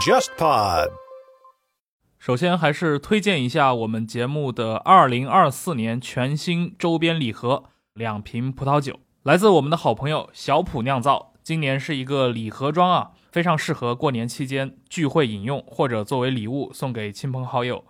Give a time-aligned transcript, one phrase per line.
[0.00, 0.88] JustPod。
[2.18, 11.34] 首先，还是推荐一下我们节目的二零二四年全新周边礼盒——两瓶葡萄酒，来自我们的好朋友小普酿造。
[11.42, 17.84] 今年是一个礼盒装啊，非常适合过年期间聚会饮用，或者作为礼物送给亲朋好友。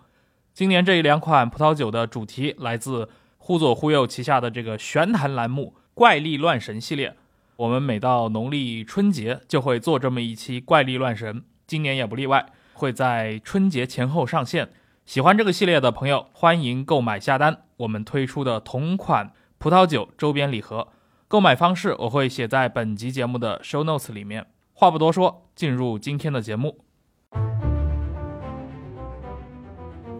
[0.53, 3.07] 今年这一两款葡萄酒的主题来自
[3.39, 7.15] “忽左忽右”旗下的这个玄坛栏目“怪力乱神”系列。
[7.55, 11.41] 我们每到农历春节就会做这么一期《怪力乱神》，
[11.71, 14.67] 今年也不例外，会在春节前后上线。
[15.05, 17.59] 喜欢这个系列的朋友，欢迎购买下单。
[17.77, 20.89] 我们推出的同款葡萄酒周边礼盒，
[21.29, 24.47] 购买方式我会写在本集节目的 show notes 里面。
[24.73, 26.77] 话不多说，进入今天的节目。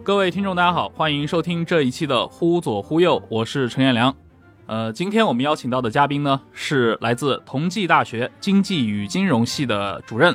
[0.02, 4.16] 各位听众，大家好，欢迎收听这一期的《忽左忽右》，我是陈彦良。
[4.64, 10.34] 呃，今天我们邀请到的嘉宾呢，是来自同济大学经济与金融系的主任，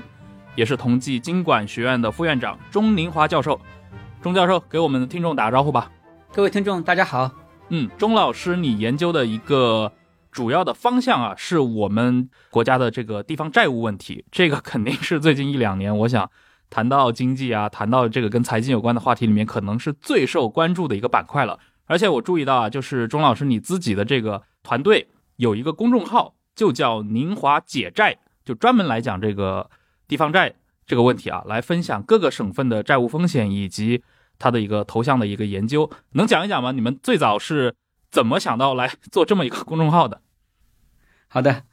[0.58, 3.62] 也是同济经管学院的副院长钟宁华教授。
[4.24, 5.92] 钟教授，给我们的听众打个招呼吧。
[6.34, 7.30] 各位听众，大家好。
[7.70, 9.94] 嗯，钟老师，你研究的一个
[10.32, 14.26] 主要的方向啊，是我们国家的这个地方债务问题。
[14.32, 16.28] 这个肯定是最近一两年，我想
[16.72, 21.60] 谈到经济啊，谈到这个跟财经有关的话题里面，可能是最受关注的一个板块了。
[21.86, 29.70] 而且我注意到啊，就是钟老师你自己的这个团队有一个公众号，就叫“宁华解债”，就专门来讲这个
[30.08, 30.54] 地方债
[30.86, 34.04] 这个问题啊，来分享各个省份的债务风险以及
[34.40, 36.72] 它的一个投向的一个研究，能讲一讲吗？
[36.72, 37.76] 你们最早是
[38.10, 40.22] 怎么想到来做这么一个公众号的？
[41.28, 41.64] 好的，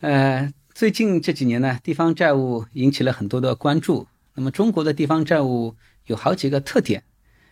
[0.00, 4.06] 呃，最近这几年呢，地方债务引起了很多的关注。
[4.34, 7.04] 那么中国的地方债务有好几个特点。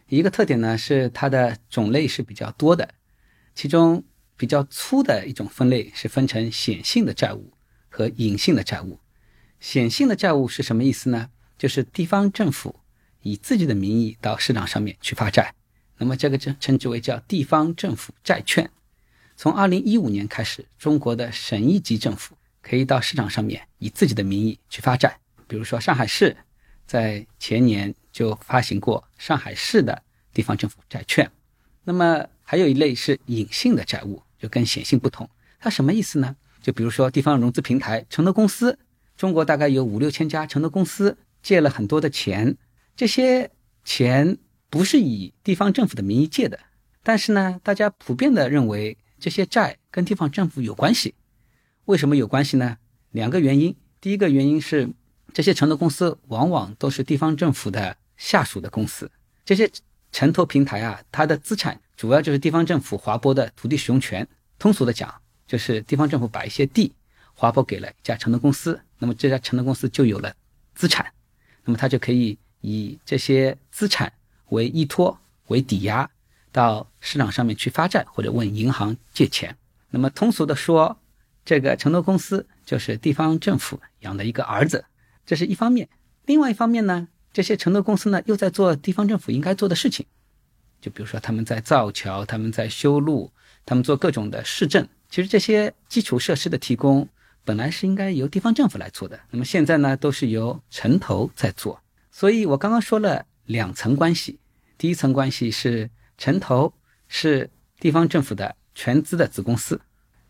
[0.09, 2.89] 一个特点呢是它的种类是比较多的，
[3.55, 4.03] 其中
[4.37, 7.53] 比较粗的一种分类是分成显性的债务
[7.89, 8.99] 和隐性的债务。
[9.61, 11.31] 显性的债务是什么意思呢？
[11.57, 12.75] 就是地方政府
[13.23, 15.55] 以自己的名义到市场上面去发债，
[15.99, 18.69] 那么这个称称之为叫地方政府债券。
[19.37, 26.37] 从二零一五年开始，中国的省一级政府可以到市场上面以自己的名义去发债，比如说上海市
[26.87, 27.95] 在前年。
[28.13, 30.03] 就发行过上海市的
[30.35, 31.31] 地方政府债券，
[31.85, 35.31] 那么还有一类是隐性的债务，就跟显性不同。
[35.61, 36.35] 它什么意思呢？
[36.61, 38.77] 就比如说地方融资平台承投公司，
[39.21, 42.57] 中国大概有五六千家承投公司借了很多的钱，
[42.97, 43.51] 这些
[43.85, 44.39] 钱
[44.71, 46.59] 不是以地方政府的名义借的，
[47.03, 51.15] 但是呢，大家普遍的认为这些债跟地方政府有关系。
[51.85, 52.79] 为什么有关系呢？
[53.11, 53.77] 两个原因。
[54.01, 54.89] 第一个原因是
[55.35, 57.99] 这些承投公司往往都是地方政府的。
[58.17, 59.11] 下属的公司，
[59.47, 59.71] 这些
[60.13, 64.27] 城投平台啊，它的资产主要就是地方政府划拨的土地使用权。
[64.59, 65.15] 通俗的讲，
[65.47, 66.93] 就是地方政府把一些地
[67.41, 70.31] 划拨给了一家城投公司，那么这家城投公司就有了
[70.75, 71.11] 资产，
[71.65, 74.13] 那么它就可以以这些资产
[74.51, 76.07] 为依托、为抵押，
[76.53, 79.57] 到市场上面去发债或者问银行借钱。
[79.89, 80.99] 那么通俗的说，
[81.43, 84.85] 这个城投公司就是地方政府养的一个儿子，
[85.25, 85.89] 这是一方面。
[86.27, 87.09] 另外一方面呢？
[87.33, 90.05] 这些承投公司呢，又在做地方政府应该做的事情，
[90.79, 93.33] 就比如说他们在造桥，他们在修路，
[93.65, 94.87] 他们做各种的市政。
[95.09, 97.09] 其实这些基础设施的提供
[97.51, 101.83] 本来是应该由地方政府来做的，那么现在呢，都是由城投在做。
[102.13, 104.39] 所以我刚刚说了两层关系，
[104.79, 106.73] 第一层关系是城投
[107.09, 107.51] 是
[107.81, 109.81] 地方政府的全资的子公司，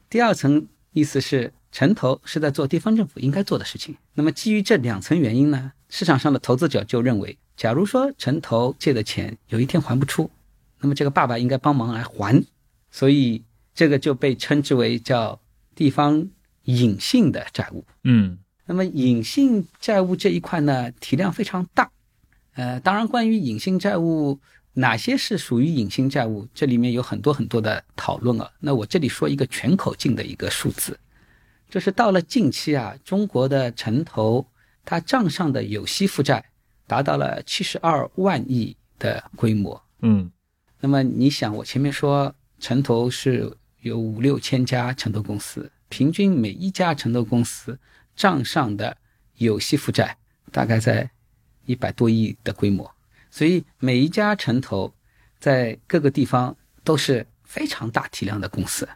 [0.08, 3.94] 第二层意思是城投是在做地方政府应该做的事情。
[4.14, 5.72] 那么基于这两层原因呢？
[5.90, 10.30] 市场上的投资者就认为，假如说城投借的钱有一天还不出，
[10.78, 12.42] 那么这个爸爸应该帮忙来还，
[12.90, 13.44] 所以
[13.74, 15.38] 这个就被称之为叫
[15.74, 16.30] 地方
[16.76, 17.84] 隐性的债务。
[18.04, 21.90] 嗯，那么隐性债务这一块呢，体量非常大。
[22.54, 24.38] 呃，当然，关于隐性债务
[24.72, 28.50] 哪些是属于隐性债务，这里面有很多很多的讨论啊。
[28.60, 30.98] 那我这里说一个全口径的一个数字，
[31.68, 34.46] 就是到了近期啊，中国的城投。
[34.82, 36.42] 它账上的有息负债
[36.86, 39.80] 达到了七十二万亿的规模。
[40.00, 40.28] 嗯，
[40.80, 47.78] 那么你想，我前面说城投是有五六千家城投公司，平均每一家城投公司
[48.16, 48.96] 账上的
[49.36, 50.16] 有息负债
[50.50, 51.10] 大概在
[51.66, 52.90] 一百多亿的规模，
[53.30, 54.94] 所以每一家城投
[55.38, 58.88] 在各个地方都是非常大体量的公司。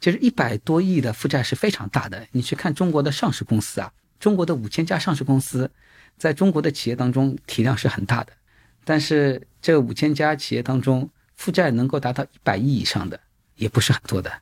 [0.00, 2.26] 其实一百多亿的负债是非常大的。
[2.32, 3.92] 你去看中国的上市公司啊。
[4.20, 5.70] 中国的五千家上市公司，
[6.16, 8.32] 在中国的企业当中体量是很大的，
[8.84, 13.20] 但是这五千家企业当中负债能够达到一百亿以上的
[13.54, 14.32] 也不是很多的，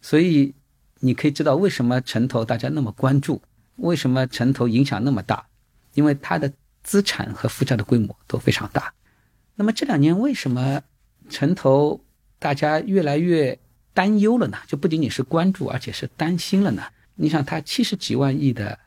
[0.00, 0.54] 所以
[1.00, 3.42] 你可以知道为什么城投大家那么关注，
[3.76, 5.46] 为什么城投影响那么大，
[5.94, 6.52] 因为它的
[6.82, 8.94] 资产和负债的规模都非常大。
[9.54, 10.82] 那么这两年为什么
[11.28, 12.04] 城投
[12.38, 13.58] 大家越来越
[13.92, 14.58] 担忧了呢？
[14.66, 16.84] 就不仅仅是关注，而且是担心了呢？
[17.14, 18.78] 你想，它七十几万亿的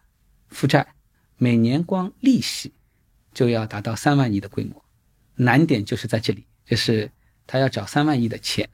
[0.50, 0.96] 负债，
[1.38, 2.72] 每年光利息
[3.34, 4.84] 就要达到三万亿的规模，
[5.36, 7.12] 难点就是在这里，就是
[7.46, 8.70] 他要找三万亿的钱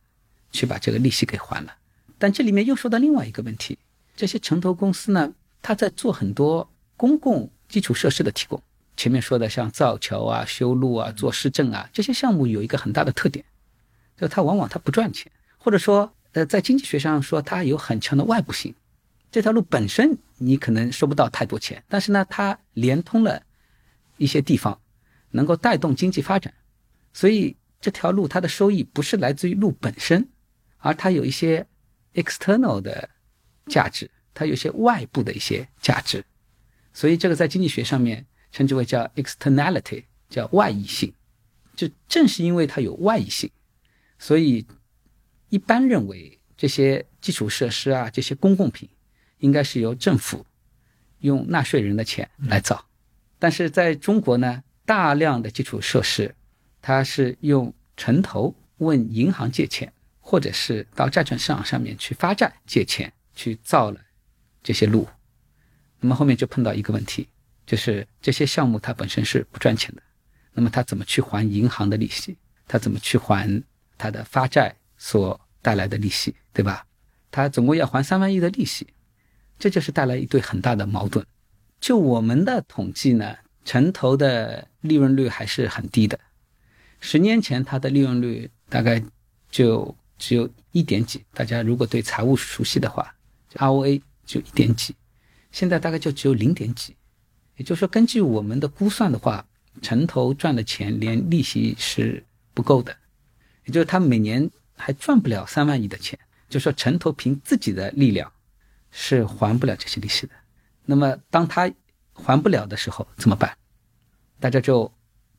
[0.52, 1.74] 去把这个利息给还了。
[2.20, 3.80] 但这里面又说到另外一个问题，
[4.16, 8.62] 这些城投公司呢，它在做很多公共基础设施的提供。
[8.98, 13.46] 前面说的像造桥啊、修路啊、做市政啊这些项目，有一个很大的特点，
[14.18, 18.76] 就它往往它不赚钱，或者说，呃，在经济学上说它有很强的外部性。
[19.32, 23.42] 这条路本身你可能收不到太多钱，但是呢，它连通了
[24.18, 24.78] 一些地方，
[25.32, 26.54] 能够带动经济发展，
[27.14, 30.28] 所以这条路它的收益不是来自于路本身，
[30.80, 31.66] 而它有一些
[32.14, 33.10] external 的
[33.68, 36.24] 价值，它有些外部的一些价值，
[36.94, 38.26] 所以这个在经济学上面。
[38.52, 41.14] 称之为叫 externality，叫外溢性。
[41.76, 43.52] 就正是因为它有外溢性，
[44.18, 44.66] 所以
[45.50, 48.90] 一般认为这些基础设施啊，这些公共品，
[49.38, 50.44] 应该是由政府
[51.20, 52.88] 用纳税人的钱来造。
[53.38, 56.34] 但是在中国呢，大量的基础设施，
[56.82, 59.94] 它是用城投问银行借钱，
[60.30, 64.00] 或者是到债券市场上面去发债借钱去造了
[64.62, 65.08] 这些路。
[66.00, 67.28] 那么后面就碰到一个问题。
[67.66, 70.02] 就是这些项目它本身是不赚钱的，
[70.54, 72.38] 那么它怎么去还银行的利息？
[72.68, 73.64] 它怎么去还
[73.98, 76.86] 它的发债所带来的利息，对吧？
[77.32, 78.88] 它总共要还三万亿的利息，
[79.58, 81.26] 这就是带来一对很大的矛盾。
[81.80, 83.36] 就我们的统计呢，
[83.66, 86.20] 城投的利润率还是很低的，
[87.00, 89.04] 十年前它的利润率大概
[89.52, 91.26] 就只有一点几。
[91.34, 93.16] 大家如果对财务熟悉的话
[93.54, 94.96] ，ROA 就一点几，
[95.52, 96.96] 现在大概就只有零点几。
[97.56, 99.44] 也就是说，根据我们的估算的话，
[99.82, 102.24] 城投赚的钱连利息是
[102.54, 102.96] 不够的，
[103.66, 106.20] 也就是他每年还赚不了三万亿的钱。
[106.50, 108.32] 就说城投凭自己的力量
[108.92, 110.34] 是还不了这些利息的。
[110.86, 111.72] 那么当他
[112.14, 113.56] 还不了的时候怎么办？
[114.40, 114.92] 大家就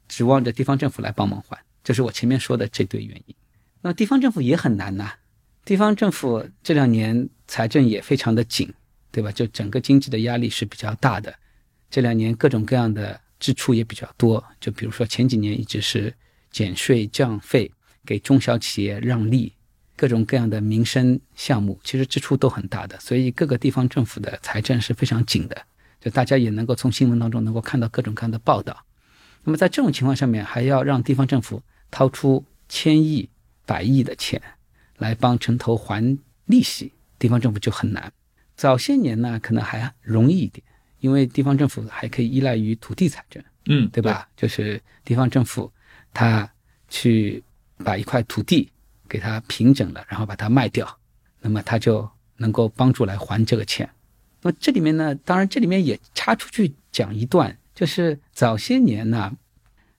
[0.09, 3.35] 指望着地方政府来帮忙还，这是我前面说的这堆原因。
[3.83, 5.13] 那地方政府也很难呐，
[5.65, 8.73] 地方政府这两年财政也非常的紧，
[9.11, 9.33] 对吧？
[9.33, 11.35] 就整个经济的压力是比较大的。
[11.91, 16.13] 这两年各种各样的支出也比较多，就比如说前几年一直是
[16.51, 17.71] 减税降费，
[18.05, 19.53] 给中小企业让利，
[19.97, 25.57] 各种各样的民生项目，其实支出都很大的，所以各个地方政府的财政是非常紧的。
[26.01, 28.85] 就大家也能够从新闻当中能够看到各种各样的报道。
[29.45, 33.29] 那么在这种情况下面，还要让地方政府掏出千亿、
[33.71, 34.43] 百亿的钱
[34.99, 38.13] 来帮城投还利息，地方政府就很难。
[38.57, 40.65] 早些年呢，可能还容易一点。
[40.99, 44.29] 因为地方政府还可以依赖于土地财政，嗯，对吧？
[44.37, 45.73] 就是地方政府，
[46.13, 46.51] 他
[46.89, 47.43] 去
[47.79, 48.69] 把一块土地
[49.09, 50.87] 给它平整了，然后把它卖掉，
[51.41, 52.07] 那么他就
[52.37, 53.89] 能够帮助来还这个钱。
[54.43, 59.33] 那么这里面呢，当然这里面也插出去讲一段，就是早些年呢，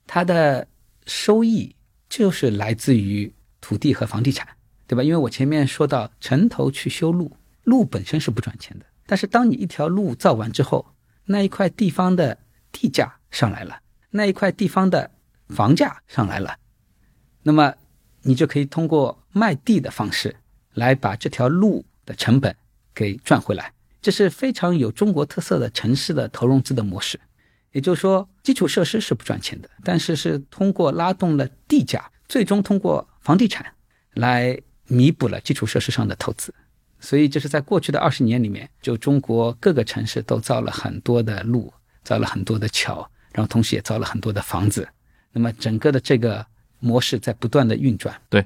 [0.06, 0.68] 它的
[1.08, 1.76] 收益
[2.08, 4.48] 就是来自于土地和房地产，
[4.88, 5.04] 对吧？
[5.04, 8.86] 因为我前面说到城投去修路，路本身是不赚钱的。
[9.06, 10.86] 但是，当你一条路造完之后，
[11.26, 12.38] 那一块地方的
[12.72, 15.12] 地价上来了，那一块地方的
[15.50, 16.58] 房价上来了，
[17.44, 17.74] 那么
[18.24, 20.36] 你就可以通过卖地的方式
[20.74, 22.56] 来把这条路的成本
[22.94, 23.72] 给赚回来。
[24.02, 27.20] 这是非常有中国特色的城市的投融资的模式。
[27.72, 33.74] 也就是说，基础设施是不赚钱的，但是是通过拉动了地价，最终通过房地产
[34.14, 34.58] 来
[34.88, 36.56] 弥补了基础设施上的投资。
[36.98, 41.74] 所以，就是在过去的二十年里面，就中国各个城市都造了很多的路，
[42.04, 44.88] 造了很多的桥，然后同时也造了很多的房子。
[45.34, 46.46] 那么，整个的这个
[46.80, 48.16] 模式在不断的运转。
[48.30, 48.40] 对，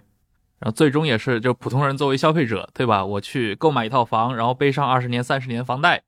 [0.58, 3.06] 然后最终也是就普通人作为消费者，对吧？
[3.06, 6.02] 我去购买一套房，然后背上二十年、三十年房贷，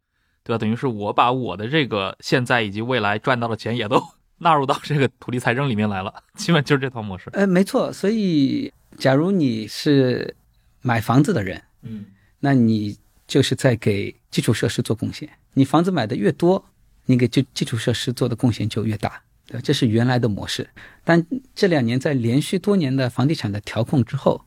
[0.44, 0.58] 对吧？
[0.58, 4.02] 等于是我把我的这个现在以及未来赚到的钱也都
[4.40, 7.30] 纳入到这个土地财政里面来了， 基本就是这套模式。
[7.34, 7.92] 呃，没错。
[7.92, 10.36] 所以，假如你是
[10.82, 12.06] 买房子的人，嗯。
[12.40, 15.28] 那你就是在给基础设施做贡献。
[15.54, 16.64] 你房子买的越多，
[17.06, 20.70] 你给基基础设施做的贡献就越大，对这是原来的模式。
[21.04, 21.26] 但
[21.56, 24.46] 这两年在连续多年的房地产的调控之后，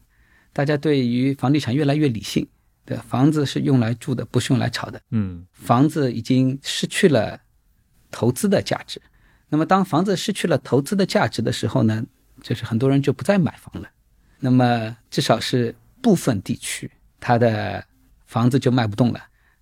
[0.53, 2.47] 大家对于房地产越来越理性。
[2.85, 5.01] 对，房子是用来住的，不是用来炒的。
[5.11, 7.41] 嗯，房子已经失去了
[8.11, 9.03] 投资的价值。
[9.51, 12.03] 那么当房子失去了投资的价值的时候呢，
[12.43, 13.91] 就是很多人就不再买房了。
[14.39, 16.91] 那么至少是部分地区。
[17.23, 17.85] 它的
[18.25, 19.21] 房子就卖不动了，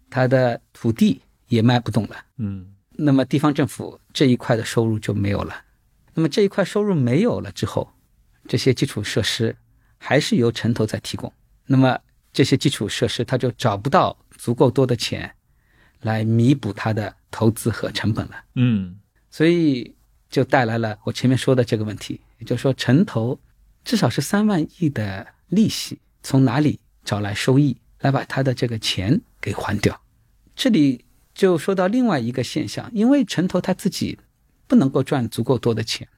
[0.09, 2.17] 它的土地也卖不动了。
[2.37, 5.65] 嗯，那么地方政府这一块的收入就没有了。
[6.15, 7.93] 那么这一块收入没有了之后，
[8.47, 9.57] 这些基础设施
[9.99, 11.33] 还是由城投在提供。
[11.67, 11.99] 那么
[12.33, 15.35] 这些基础设施它就找不到足够多的钱
[16.03, 18.45] 来弥补它的投资和成本了。
[18.55, 19.95] 嗯所以
[20.31, 23.39] 就带来了我前面说的这个问题，也就是说，城投
[23.85, 30.01] 至少是三万亿的利息，从哪里找来收益来把他的这个钱给还掉？
[30.55, 31.05] 这里
[31.35, 34.19] 就说到另外一个现象，因为城投他自己
[34.67, 36.09] 不能够赚足够多的钱，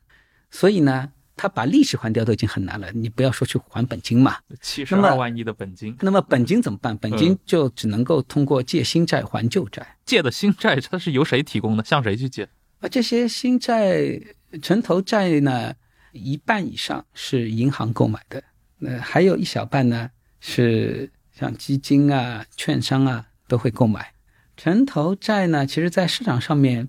[0.51, 4.39] 所以呢，他把利息还掉都已经很难了，你不要说去还本金嘛。
[4.61, 6.97] 七十那么二万亿的本金，那么本金怎么办？
[6.97, 9.97] 本金嗯就只能够通过借新债还旧债。
[10.05, 11.85] 借的新债它是由谁提供的？
[11.85, 12.49] 向谁去借？
[12.81, 14.21] 而这些新债、
[14.63, 15.75] 城投债呢，
[16.13, 18.43] 一半以上是银行购买的，
[18.79, 20.11] 那还有一小半呢
[20.41, 24.13] 是像基金啊、券商啊都会购买。
[24.57, 26.89] 城投债呢，其实在市场上面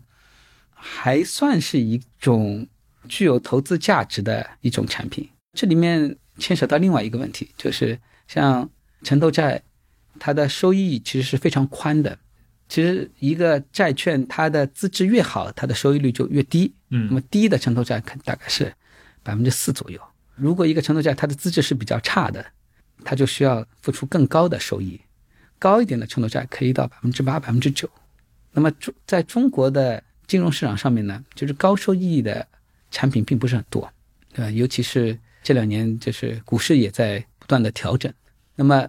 [0.69, 2.67] 还算是一种
[3.07, 5.29] 具有投资价值的一种产品。
[5.53, 8.69] 这里面牵扯到另外一个问题，就是像
[9.03, 9.62] 城投债，
[10.19, 12.17] 它的收益其实是非常宽的。
[12.72, 16.74] 其实一个债券它的资质越好，它的收益率就越低。
[16.88, 18.74] 那嗯么低的城投债可大概是
[19.22, 20.00] 百分之四左右。
[20.36, 22.46] 如果一个城投债它的资质是比较差的，
[23.04, 24.98] 它就需要付出更高的收益。
[25.60, 27.90] 高一点的城投债可以到百分之八、百分之九。
[28.54, 32.48] 那么中在中国的金融市场上面呢，就是高收益的
[32.90, 33.92] 产品并不是很多，
[34.34, 34.50] 对吧？
[34.50, 38.10] 尤其是这两年，就是股市也在不断的调整。
[38.56, 38.88] 那么，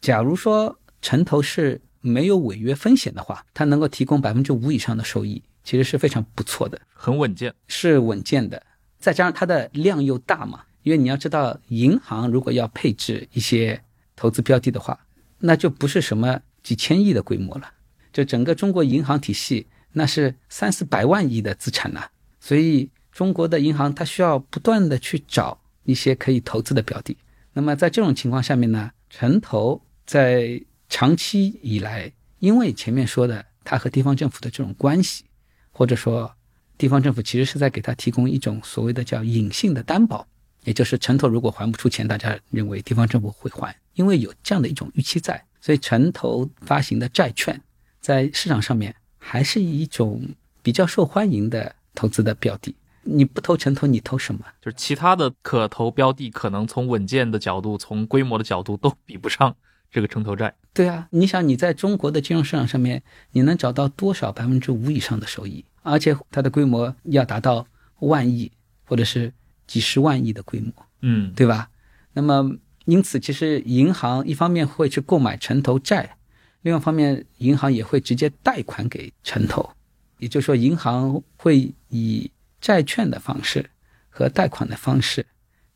[0.00, 6.80] 假如说城投是没有违约风险的话，它能够提供百分之五以上的收益，其实是非常不错的。
[6.92, 7.54] 很稳健。
[7.68, 8.62] 是稳健的，
[8.98, 13.82] 再加上它的量又大嘛，因为你要知道，银行如果要配置一些
[14.16, 14.98] 投资标的的话，
[15.38, 17.72] 那就不是什么几千亿的规模了，
[18.12, 27.16] 就整个中国银行体系那是三四百万亿的资产呐、所以中国的银行它需要不断的去找一些可以投资的标的。
[27.52, 35.24] 那么在这种情况下面呢，城投在长期以来，因为前面说的它和地方政府的这种关系，
[35.70, 36.34] 或者说
[36.76, 40.26] 地方政府其实是在给他提供一种所谓的叫隐性的担保，
[40.64, 47.58] 也就是城投如果还不出钱，大家认为地方政府会还，因为有这样的一种预期在，所以城投发行的债券
[48.00, 50.26] 在市场上面还是一种
[50.62, 52.74] 比较受欢迎的投资的标的。
[53.02, 54.40] 你不投城投，你投什么？
[54.60, 59.56] 就是其他的可投标的，可能从稳健的角度、从规模的角度都比不上
[59.90, 60.54] 这个城投债。
[60.72, 65.64] 对啊，你想你在中国的金融市场上面，你能找到多少百分之五以上的收益？
[65.82, 67.66] 而且它的规模要达到
[68.00, 68.52] 万亿
[68.84, 69.32] 或者是
[69.66, 70.72] 几十万亿的规模。
[71.00, 71.70] 嗯，对吧？
[72.12, 76.16] 那么因此，其实银行一方面会去购买城投债，
[76.62, 79.70] 另外一方面，银行也会直接贷款给城投，
[80.18, 82.30] 也就是说，银行会以
[82.60, 83.70] 债券的方式
[84.08, 85.24] 和贷款的方式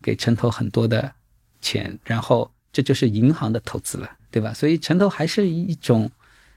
[0.02, 1.12] 给城投很多的
[1.60, 4.52] 钱，然后这就是银行的投资了，对吧？
[4.52, 6.10] 所以城投还是一种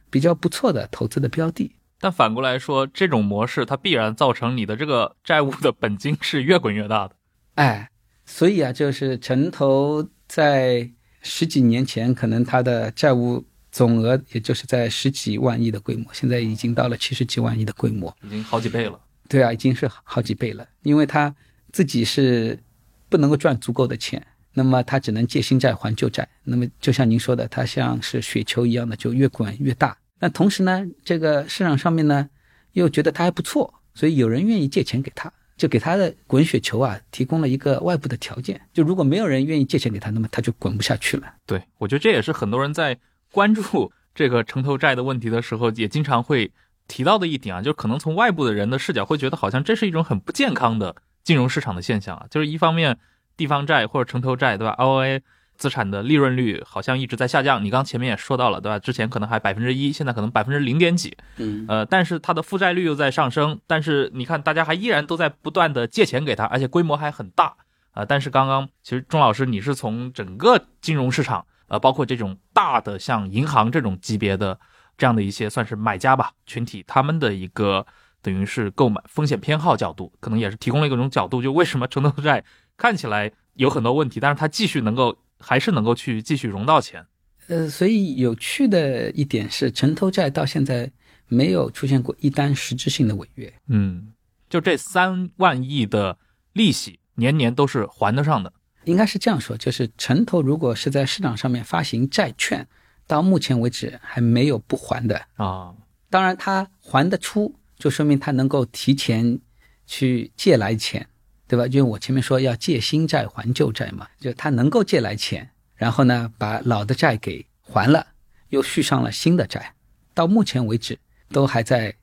[0.09, 1.71] 比较不错的投资的标的。
[1.99, 7.15] 但反过来说，这种模式它必然造成你的这个债务的本金是越滚越大的。
[7.53, 7.91] 哎，
[8.25, 10.89] 所以啊，就是城投在
[11.21, 18.15] 十几年前，可能它的债务总额也就是在十几万亿的规模，现在已经到了七十几万亿的规模。
[18.23, 18.99] 已经好几倍了。
[19.29, 21.35] 对啊，已经是好几倍了，因为它
[21.71, 22.59] 自己是
[23.07, 24.25] 不能够赚足够的钱，
[24.57, 26.27] 那么他只能借新债还旧债。
[26.43, 29.95] 那么就像您说的，它像是雪球一样的，就越滚越大。
[30.19, 32.27] 那同时呢，这个市场上面呢，
[32.71, 38.59] 又觉得它还不错，所以有人愿意借钱给他，就给他的滚雪球啊提供了一个外部的条件。
[38.73, 41.31] 就如果没有人愿意借钱给他，那么他就滚不下去了。
[41.45, 42.97] 对，我觉得这也是很多人在
[43.31, 46.51] 关注这个城投债的问题的时候，也经常会
[46.87, 52.25] 提到的一点啊，就可能从外部的人的视角会觉得，好像这是一种很不健康的金融市场的现象啊。
[52.31, 52.97] 就是一方面，
[53.37, 55.21] 地方债或者城投债，对吧？ROA
[55.55, 57.63] 资产的利润率好像一直在下降。
[57.63, 58.77] 你刚前面也说到了，对吧？
[58.77, 61.17] 之前可能还百分之一，现在可能百分之零点几。
[61.37, 74.59] 嗯，呃，但是它的负债率又在上升，但是你看，大家还依然都在不断的借钱给他，而且规模还很大啊、呃但是刚刚其实钟老师你是从整个金融市场，呃，包括这种大的像银行这种级别的
[74.95, 77.85] 这样的一些算是买家吧群体，他们的一个
[78.21, 82.43] 等于是购买风险偏好角度，可能也是提供了一种角度，就为什么城投债
[82.77, 87.05] 看起来有很多问题，但是它继续能够还是能够去继续融到钱。
[87.47, 90.91] 呃，所以有趣的一点是，城投债到现在
[91.27, 93.51] 没有出现过一单实质性的违约。
[93.67, 94.13] 嗯，
[94.49, 96.17] 就这三万亿的
[96.53, 98.53] 利息，年年都是还得上的。
[98.83, 102.67] 应该是这样说，就是城投如果是在市场上面发行债券，
[103.05, 105.25] 到目前为止还没有不还的。
[105.35, 105.73] 啊，
[106.09, 109.39] 当然，它还得出就说明他能够提前
[109.85, 111.07] 去借来钱，
[111.47, 111.65] 对吧？
[111.67, 118.05] 因为我前面说要借新债还旧债嘛，就他能够借来钱，然后呢把老的债给还了，
[118.49, 119.73] 又续上了新的债，
[120.13, 120.97] 到目前为止
[121.29, 121.95] 都还在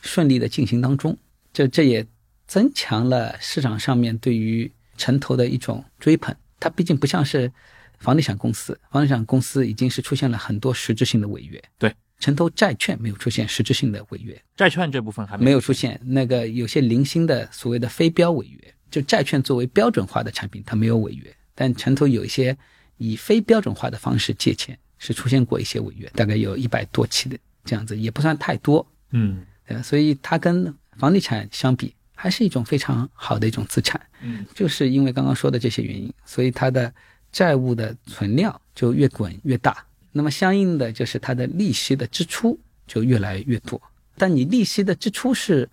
[0.00, 1.16] 顺利的进行当中。
[1.52, 2.06] 这这也
[2.46, 6.34] 增强了市场上面对于城投的一种追捧。
[6.58, 7.50] 它毕竟不像是
[7.98, 11.62] 房地产公司，房地产公司已经是出现了很多实质性的违约。
[11.76, 16.00] 对，城投债券没有出现实质性的违约，债券这部分还没有出现。
[16.04, 21.36] 那个有些零星的所谓的非标违约，就债券作为标准化的产品，它没有违约。
[21.52, 22.56] 但城投有一些
[22.98, 28.86] 以非标准化的方式借钱，是出现过一些违约，大概有一百多起的这样子，也不算太多。
[29.10, 31.92] 嗯，对，所以它跟房地产相比。
[32.14, 36.92] 还是一种非常好的一种资产，嗯，就是因为刚刚说的这些原因，所以它的
[37.32, 42.56] 债务的存量就越滚越大，那么相应的就是它的利息的支出
[42.86, 43.80] 就越来越多。
[44.16, 45.68] 但你利息的支出是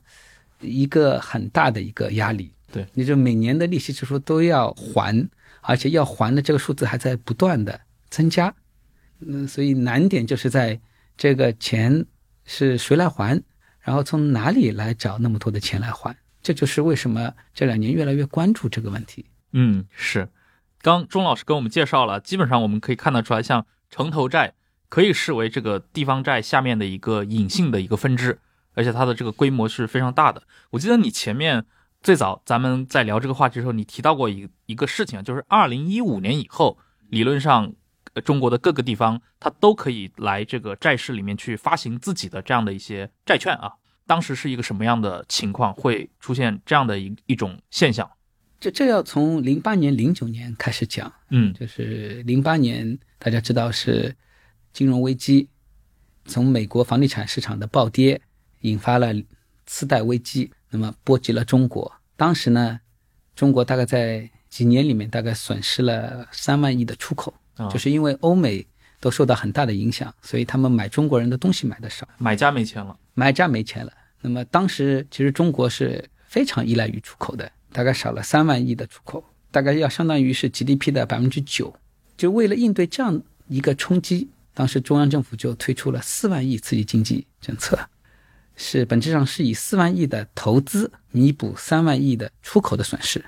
[0.59, 5.29] 一个很大的一个压力，对，你就每年的利息支出都要还，
[5.61, 8.53] 而且要还的这个数字还在不断的增加，
[9.19, 10.79] 嗯，所以难点就是在
[11.17, 12.05] 这个钱
[12.45, 13.41] 是谁来还，
[13.79, 16.15] 然后从哪里来找那么多的钱来还。
[16.41, 19.25] 这就是为什么这两年越来越关注这个问题。
[19.51, 20.29] 嗯，是。
[20.81, 24.53] 刚钟老师跟我们介绍了，基本上我们可以看得出来，像城投债
[24.88, 28.39] 可以视为这个地方债下面的一个隐性的一个分支，
[28.73, 30.43] 而且它的这个规模是非常大的。
[30.69, 31.65] 我记得你前面
[32.01, 36.77] 最早咱们在聊这个话题的时候，你提到过一一个事情，就是二零一五年以后，
[37.09, 37.73] 理论上
[38.13, 43.73] 呃中国的各个地方它都可以来这个债市里面去发行自己的这样的一些债券啊。
[44.07, 48.09] 当时是一个什么样的情况，会出现这样的一一种现象？
[48.59, 51.13] 这这要从零八年、零九年开始讲。
[51.29, 54.15] 嗯，就是零八年，大家知道是
[54.73, 55.47] 金融危机，
[56.25, 58.19] 从美国房地产市场的暴跌
[58.61, 59.13] 引发了
[59.65, 61.91] 次贷危机，那么波及了中国。
[62.15, 62.79] 当时呢，
[63.36, 67.34] 中国大概在几年里面大概损失了三万亿的出口，
[67.71, 68.65] 就是因为欧美。
[69.01, 73.93] 都受到很大的影响，所以他们买中国人的东西买的少，买家没钱了，买家没钱了。
[74.19, 81.73] 那么当时其实中国是非常依赖于出口的，大概少了三万亿的出口，大概要相当于是 GDP 的百分之九。
[82.17, 87.79] 就为了应对这样一个冲击，当时中央政府就推出了四万亿刺激经济政策，
[88.62, 93.24] 是本质上是以四万亿的投资弥补三万亿的出口的损失。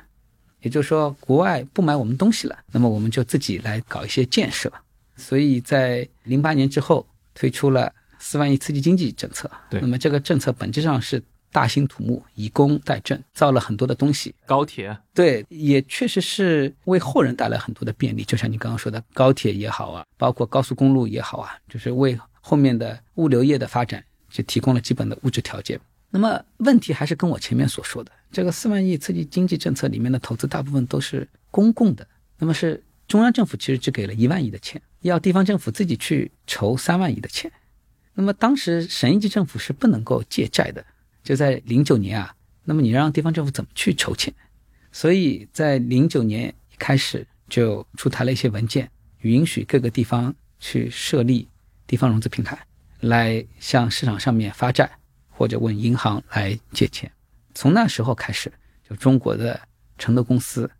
[0.59, 4.71] 也就是说，国外不买我们东西了，那么我们就自己来搞一些建设。
[5.15, 9.49] 所以在零八年之后推出了四万亿刺激经济政策。
[9.69, 14.35] 对，那么这个政策本质上是大兴土木，以工代赈，造了很多的东西。
[14.45, 18.23] 高铁，对，也确实是为后人带来很多的便利。
[18.23, 25.79] 就像你刚刚说的，高铁也好啊，包括高速公路也好啊，就是为后面的物流业的发展就提供了基本的物质条件。
[26.09, 32.07] 那么问题还是跟我前面所说的，这个四万亿刺激经济政策里面的投资大部分都是公共的，
[32.39, 34.81] 那么是中央政府其实只给了一万亿的钱。
[35.01, 37.51] 要地方政府自己去筹三万亿的钱，
[38.13, 40.85] 那么当时省一级政府是不能够借债的，
[41.23, 44.33] 就在零九年啊，那么你让地方政府怎么去筹钱？
[44.91, 48.91] 所以在零九年一开始就出台了一些文件，
[49.21, 51.47] 允许各个地方去设立
[51.87, 52.59] 地方融资平台，
[53.01, 54.89] 来向市场上面发债，
[55.29, 57.11] 或者问银行来借钱。
[57.53, 58.53] 从那时候开始，
[58.87, 59.59] 就中国的
[59.97, 60.71] 承投公司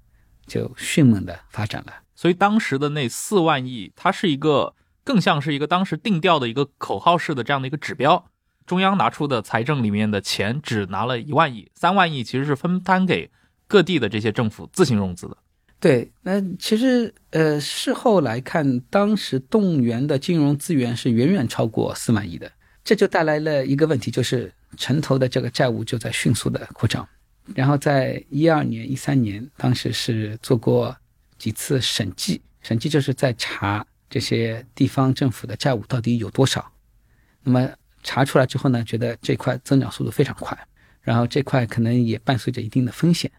[0.45, 1.93] 就迅猛的发展了。
[2.15, 8.25] 所以当时的那四万亿，它是一个更像是一个当时定调的一个口号式的这样的一个指标。
[8.65, 13.31] 中央拿出的财政里面的钱只拿了一万亿，三万亿其实是分摊给
[13.67, 15.37] 各地的这些政府自行融资的。
[15.81, 22.49] 对，那其实呃事后来看，当时动员的金融资源是远远超过四万亿的，
[22.85, 27.05] 这就带来了一个问题，就是城投的这个债务就在迅速的扩张。
[27.53, 30.95] 然后在一二年、一三年，当时是做过。
[31.41, 36.71] 几次审计，审计就是在查这些地方政府的债务到底有多少。
[37.41, 37.67] 那么
[38.03, 40.55] 查出来之后呢，觉得这块增长速度非常快，
[41.01, 43.31] 然后这块可能也伴随着一定的风险。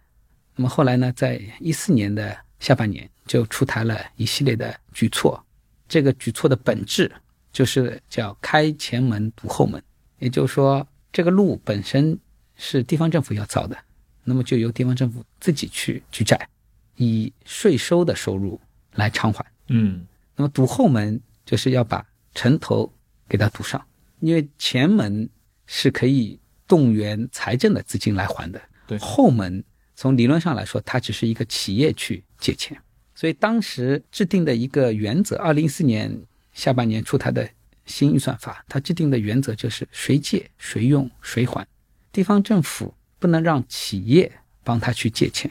[0.54, 5.42] 那么后来呢，在一四年的下半年就出台了一系列的举措。
[5.88, 7.10] 这个举措的本质
[7.52, 9.82] 就是叫开前门堵后门，
[10.18, 12.18] 也就是说，这个路本身
[12.56, 13.76] 是地方政府要造的，
[14.24, 16.48] 那么就由地方政府自己去举债。
[16.96, 18.60] 以税收的收入
[18.92, 22.92] 来偿还，嗯，那么堵后门就是要把城头
[23.26, 23.82] 给它堵上，
[24.20, 25.28] 因为前门
[25.66, 26.38] 是可以
[26.68, 32.80] 动员财政的资金来还的，对，后门从理论上来说，它只是一个企业去借钱，
[33.14, 37.48] 所以当时制定的一个原则，二零一四年下半年出台的
[37.84, 41.66] 新预算法，它制定的原则就是谁借谁用谁还，
[42.10, 44.32] 地方政府不能让企业
[44.64, 45.50] 帮他去借钱，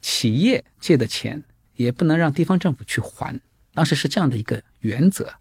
[0.00, 1.42] 企业借的钱
[1.76, 3.40] 也不能让地方政府去还。
[3.74, 5.34] 当时是这样的一个原则，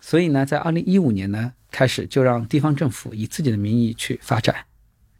[0.00, 4.66] 所以呢，在二零一五年呢开始就让地方政府以自己的名义去发债，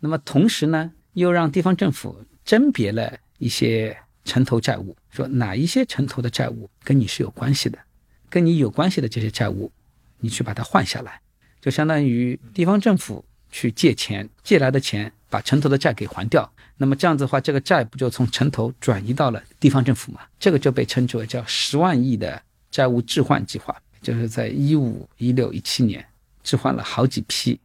[0.00, 7.78] 那么同时呢，又让地方政府甄别了一些城投债务，说哪一些城投的债务跟你是有关系的，
[8.28, 9.70] 跟你有关系的这些债务，
[10.18, 11.20] 你去把它换下来，
[11.60, 20.20] 就相当于地方政府去借钱，借来的钱把城投的债给还掉，那么这样子的话，这个债不就从城投转移到了地方政府吗？
[20.38, 26.04] 这个就被称之为叫十万亿的债务置换计划，就是在一五、一六、一七年
[26.42, 27.58] 置换了好几批，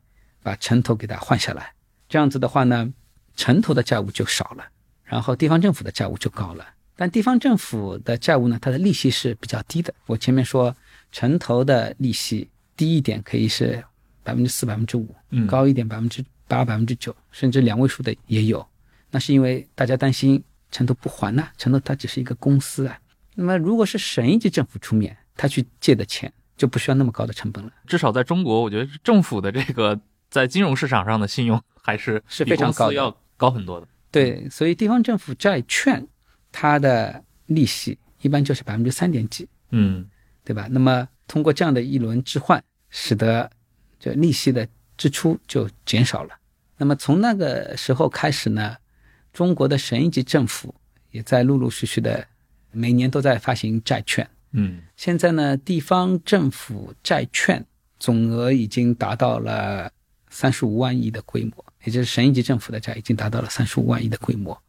[0.43, 1.73] 把城投给它换下来，
[2.09, 2.91] 这样子的话呢，
[3.37, 4.65] 城投的债务就少了。
[5.05, 9.93] 然后地方政府的债务就高了，但地方政府的债务呢，它的利息是比较低的。
[10.05, 10.75] 我前面说
[11.13, 13.81] 城投的利息低一点可以是
[14.23, 18.67] 百分之四、百分之五，嗯高一点百分之八、百分之九，甚至两位数的也有。
[19.09, 22.99] 那是因为大家担心城投不还呐、城投它只是一个公司啊。
[23.35, 27.71] 那么如果是省一级政府出面，他去借的钱就不需要那么高的成本了。
[27.85, 29.97] 至少在中国，我觉得政府的这个
[30.29, 33.87] 在金融市场上的信用还是是非常高的要高很多的。
[34.11, 36.05] 对，所以地方政府债券
[36.51, 39.47] 它的利息一般就是百分之三点几。
[39.71, 40.05] 嗯
[40.43, 40.67] 对吧？
[40.71, 43.51] 那么通过这样的一轮置换，使得
[43.99, 46.33] 这利息的支出就减少了。
[46.77, 48.77] 那么从那个时候开始呢，
[49.33, 50.73] 中国的省一级政府
[51.11, 52.25] 也在陆陆续续的
[52.71, 54.25] 每年都在发行债券。
[54.51, 57.65] 嗯现在呢，地方政府债券
[57.99, 59.91] 总额已经达到了
[60.29, 64.61] 三十五万亿的规模，也就是省一级政府的债已经达到了三十五万亿的规模。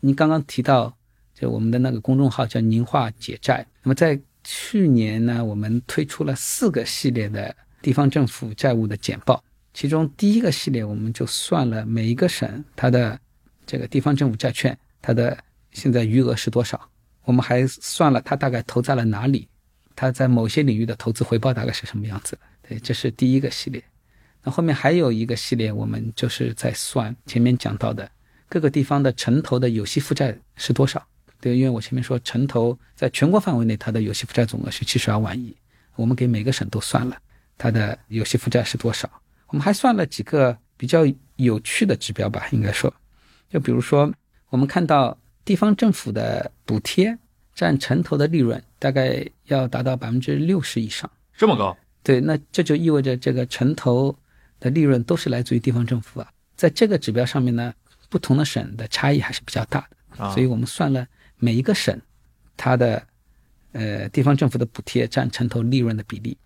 [0.00, 0.94] 您刚刚提到，
[1.34, 3.66] 就我们的那个公众号叫“宁化解债”。
[3.82, 9.42] 那么在去年呢，我们推出了四个系列的地方政府债务的简报，
[9.72, 13.18] 其中第一个系列我们就算了每一个省它的
[13.64, 15.34] 这个地方政府债券它的
[15.72, 16.78] 现在余额是多少，
[17.24, 19.48] 我们还算了它大概投在了哪里，
[19.96, 22.38] 它在某些领域的投资回报大概是什么样子。
[22.68, 23.82] 对，这是第一个系列。
[24.42, 28.10] 那后面还有一个系列，我们就是在算前面讲到的
[28.48, 31.02] 各个地方的城投的有息负债是多少。
[31.40, 35.56] 对，因为我前面说城投在全国范围内它的有息负债总额是七十二万亿，
[35.96, 37.16] 我们给每个省都算了
[37.56, 39.10] 它的有息负债是多少。
[39.46, 41.00] 我们还算了几个比较
[41.36, 42.92] 有趣的指标吧，应该说，
[43.48, 44.12] 就比如说
[44.50, 47.18] 我们看到地方政府的补贴
[47.54, 51.10] 占城投的利润大概要达到百分之六十以上。
[51.36, 51.76] 这么高？
[52.02, 54.14] 对，那这就意味着这个城投
[54.60, 56.30] 的利润都是来自于地方政府啊。
[56.54, 57.74] 在这个指标上面呢，
[58.08, 61.06] 不同的省的差异还是比较大的，啊所以我们算了
[61.38, 61.98] 每一个省
[62.56, 63.02] 它的
[63.72, 66.36] 呃地方政府的补贴占城投利润的比例。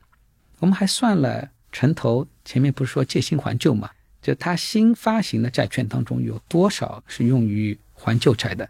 [0.60, 3.90] 我们还算了城投前面不是说借新还旧嘛，
[4.22, 8.68] 就它新发行的债券当中有多少是用于还旧债的，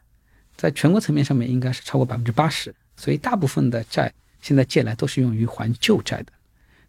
[0.57, 6.33] 在全国层面上面应该是超过百分之八十，所以大部分的债现在借来都是用于还旧债的。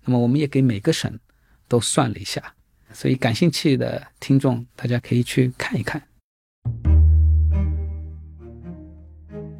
[0.05, 1.19] 那么我们也给每个省
[1.67, 2.53] 都算了一下，
[2.91, 6.01] 所以感兴趣的听众大家可以去看一看。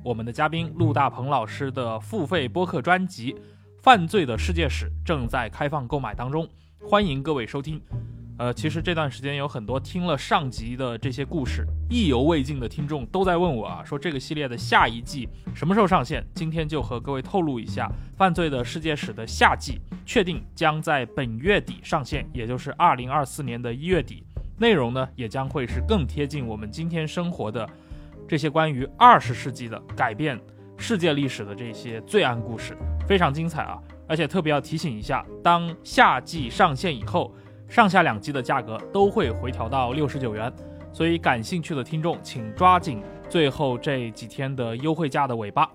[0.04, 3.34] 我们的嘉宾陆大鹏老师的付费播客专辑
[3.82, 6.48] 《犯罪的世界史》正在开放购买当中，
[6.88, 7.82] 欢迎各位收听。
[8.38, 16.22] 呃，其实这段时间有很多听了上集的这些故事意犹未尽的听众都在问我啊，说这个系列的下一季什么时候上线？
[16.34, 24.24] 今天就和各位透露一下，《犯罪的世界史》的下季确定将在本月底上线，也就是二零二四年的一月底。
[24.58, 27.70] 内容呢，也将会是更贴近我们今天生活的
[28.28, 30.38] 这些关于二十世纪的改变
[30.78, 33.78] 世界历史的这些罪案故事，非常精彩啊！
[34.08, 37.34] 而且特别要提醒一下，当夏季上线以后，
[37.76, 40.50] 上下两季的价格都会回调到六十九元，
[40.94, 45.70] 所以感兴趣的听众请抓紧最后这几天的优惠价的尾巴。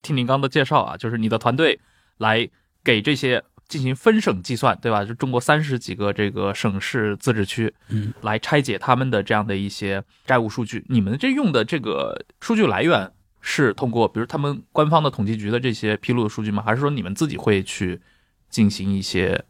[0.00, 1.78] 听您刚的介绍啊，就是你的团队
[2.16, 2.48] 来
[2.82, 5.04] 给这些进行分省计算，对吧？
[5.04, 10.86] 就中国三十几个这个省市自治区，嗯，来拆解他们的这样的一些债务数据。
[10.88, 13.12] 你们这用的这个数据来源
[13.42, 16.62] 是通过，比如他们官方的统计局的这些披露的数据吗？
[16.62, 18.00] 还是说你们自己会去
[18.50, 19.44] 进行一些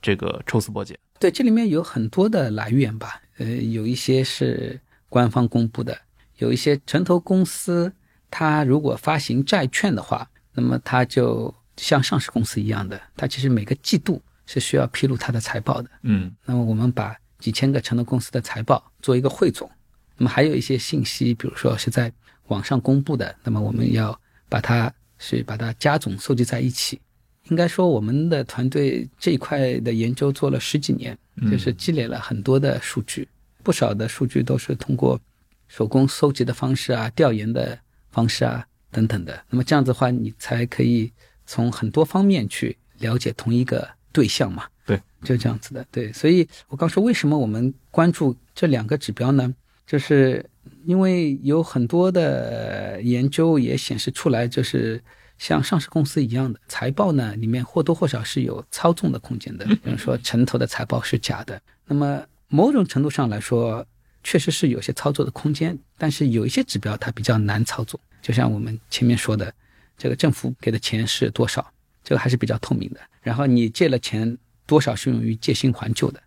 [0.00, 0.98] 这个抽丝剥茧？
[1.18, 5.96] 对，这里面有很多的来源吧，呃，有一些是官方公布的，
[6.38, 7.92] 有一些城投公司，
[8.30, 15.90] 它如果发行债券的话，那么它就像上市公司一样的，它其实每个季度是需要披露它的财报的。
[16.02, 19.70] 嗯那么我们把几千个城投公司的财报做一个汇总，
[20.16, 22.12] 那么还有一些信息，比如说是在
[22.48, 27.00] 网上公布的，那么我们要把它是把它加总收集在一起，
[27.48, 33.28] 应该说我们的团队这一块的研究做了十几年，嗯就是积累了很多的数据，
[33.62, 35.20] 不少的数据都是通过
[35.68, 37.78] 手工搜集的方式啊、调研的
[38.10, 39.44] 方式啊等等的。
[39.50, 41.10] 那么这样子的话，你才可以
[41.46, 44.64] 从很多方面去了解同一个对象嘛。
[44.86, 45.84] 对，就这样子的。
[45.90, 49.54] 对，所以我刚说为什么我们关注这两个指标呢？
[49.86, 50.44] 就是
[50.86, 55.02] 因为有很多的研究也显示出来，就是
[55.38, 59.66] 像上市公司一样的财报呢，里面或多或少是有操纵的空间的。
[59.66, 63.84] 比如说城投的财报是假的，那么某种程度上来说，
[64.22, 69.52] 确实是有些操作的空间，但是有一些指标它比较难操作，就像我们前面说的，
[69.98, 71.70] 这个政府给的钱是多少，
[72.02, 73.00] 这个还是比较透明的。
[73.20, 76.22] 然后你借了钱，多少是用于借新还旧的，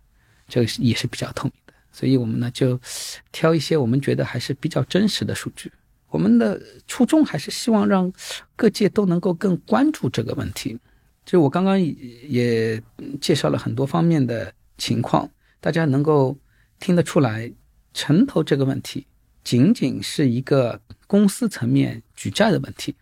[0.48, 1.72] 这个是也是比较透明的。
[1.90, 2.78] 所以我们呢就
[3.32, 5.72] 挑一些我们觉得还是比较真实的数据。
[6.10, 8.12] 我们的初衷还是希望让
[8.56, 10.78] 各界都能够更关注这个问题。
[11.24, 12.82] 就我刚刚也
[13.20, 16.36] 介绍了很多方面的情况，大家能够
[16.80, 17.52] 听得出来，
[17.92, 19.06] 城投这个问题
[19.44, 22.94] 仅仅是一个公司层面举债的问题，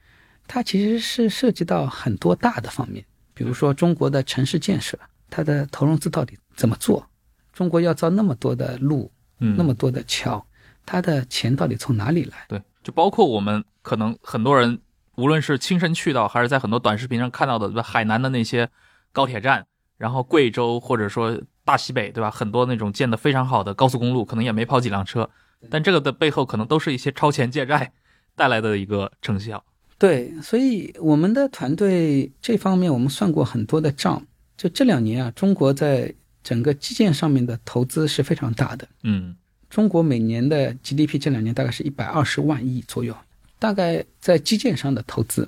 [0.48, 4.98] 它其实是涉及到很多大的方面，比如说中国的城市建设，
[5.30, 7.08] 它的投融资到底怎么做？
[7.52, 10.44] 中国要造那么多的路，嗯，那么多的桥，
[10.84, 12.44] 它的钱到底从哪里来？
[12.48, 14.78] 对，就包括我们可能很多人，
[15.16, 17.82] 无论是亲身去到，还是在很多短视频上看到的，对吧？
[17.82, 18.70] 海南的那些
[19.10, 19.66] 高铁站，
[19.98, 22.30] 然后贵州或者说大西北，对吧？
[22.30, 25.28] 很多那种建的非常好的高速公路，可能也没跑几辆车，
[25.68, 27.90] 但这个的背后可能都是一些超前借债
[28.36, 29.64] 带来的一个成效。
[29.98, 34.24] 对，所以我们的团队这方面我们算过很多的账，
[34.56, 38.86] 就这两年啊，中国在整个基建上面的投资是非常大的。
[39.02, 39.34] 嗯
[39.76, 43.14] 中国每年的 GDP 这两年大概是一百二十万亿左右，
[43.58, 45.46] 大概在基建上的投资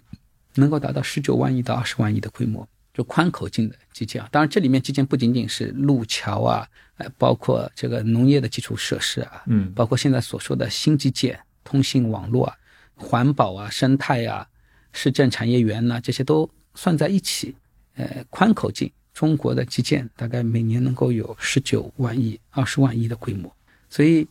[0.56, 4.28] 能够达到十九万亿到二十万亿的规模，就宽口径的基建啊。
[4.30, 12.54] 当然，这里面基建不仅仅是路桥啊，呃，包括这个农业的基础设施啊，嗯包括现在所说的新基建、通信网络啊、
[12.96, 14.46] 环保啊、生态啊、
[14.92, 17.56] 市政产业园呐、这些都算在一起。
[17.94, 23.50] 呃，宽口径中国的基建大概每年能够有十九万亿、二十万亿的规模，
[23.88, 24.26] 所以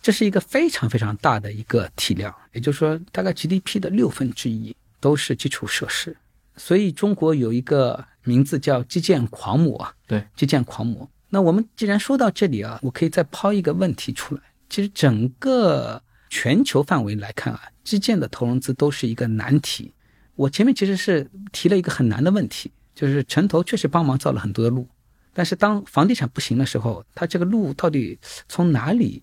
[0.00, 2.34] 这是一个非常非常大的一个体量。
[2.52, 6.16] 也就是说，大概 GDP 的六分之一都是基础设施。
[6.56, 11.08] 所以中国有一个名字叫基建狂魔啊，对，基建狂魔。
[11.30, 14.42] 那我们既然说到这里啊，我可以再抛一个问题出来。
[14.68, 19.92] 其实整个全球范围来看啊，基建的投融资都是一个难题。
[20.34, 24.86] 我前面其实是提了一个很难的问题，就是城投确实帮忙造了很多的路，
[25.34, 28.18] 但是当房地产不行的时候，它这个路到底
[28.48, 29.22] 从哪里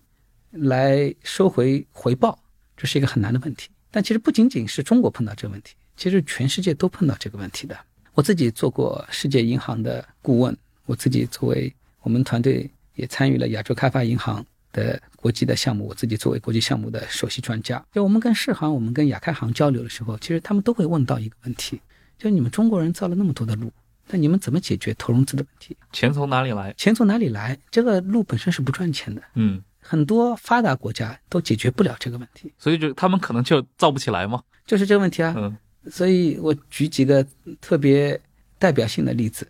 [0.50, 2.38] 来收回回报，
[2.76, 3.70] 这是一个很难的问题。
[3.90, 7.76] 但其实不仅仅是中国碰到这个问题，其实全世界都碰到这个问题的。
[8.14, 17.84] 我自己做过世界银行的顾问，我自己作为我们团队也参与了亚洲开发银行的国际的项目，我自己作为国际项目的首席专家。
[17.92, 21.80] 就我们跟世行、我们跟亚开行交流的时候，其实他们都会问到一个问题，
[22.18, 23.72] 就你们中国人造了那么多的路，
[24.10, 25.76] 那你们怎么解决投融资的问题？
[25.92, 26.74] 钱从哪里来？
[26.76, 27.58] 钱从哪里来？
[27.70, 34.42] 这个路本身是不赚钱的，嗯，很多发达国家都解决不了这个问题，所以就他们可能就造不起来嘛。
[34.66, 35.34] 就是这个问题啊。
[35.36, 35.56] 嗯
[35.90, 37.26] 所以我举几个
[37.58, 38.20] 特别
[38.58, 39.48] 代表性的例子。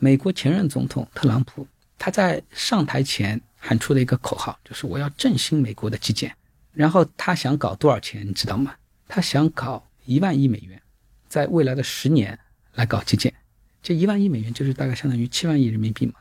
[0.00, 1.64] 美国前任总统特朗普，
[1.96, 6.34] 他在上台前喊出了一个口号，就是我要振兴美国的基建。
[6.72, 8.74] 然后他想搞多少钱，你知道吗？
[9.06, 10.82] 他想搞一万亿美元，
[11.28, 12.36] 在未来的十年
[12.74, 13.32] 来搞基建。
[13.82, 16.14] 这一万亿美元就是大概相当于七万亿人民币嘛。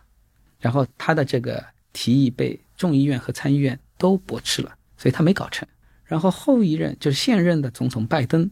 [0.60, 5.68] 然后他的这个提议被众议院和参议院都驳斥了，所以他没搞成。
[6.06, 8.50] 然后后一任就是现任的总统拜登，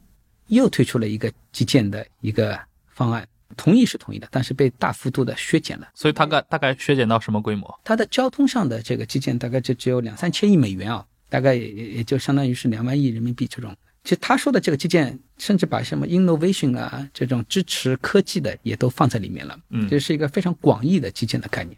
[0.47, 5.89] 又推出了一个基建的一个方案，同意是同意的，但是被大幅度的削减了。
[5.93, 7.79] 所以大概大概削减到什么规模？
[7.83, 13.75] 它的交通上的这个基建大概就只有两三千亿美元啊，大概也也也就相当于是两万亿人民币这种。
[14.05, 19.59] 其实他说的这个基建，甚至把什么 innovation 啊这种支持科技的也都放在里面了。
[19.71, 21.75] 嗯这是一个非常广义的基建的概念。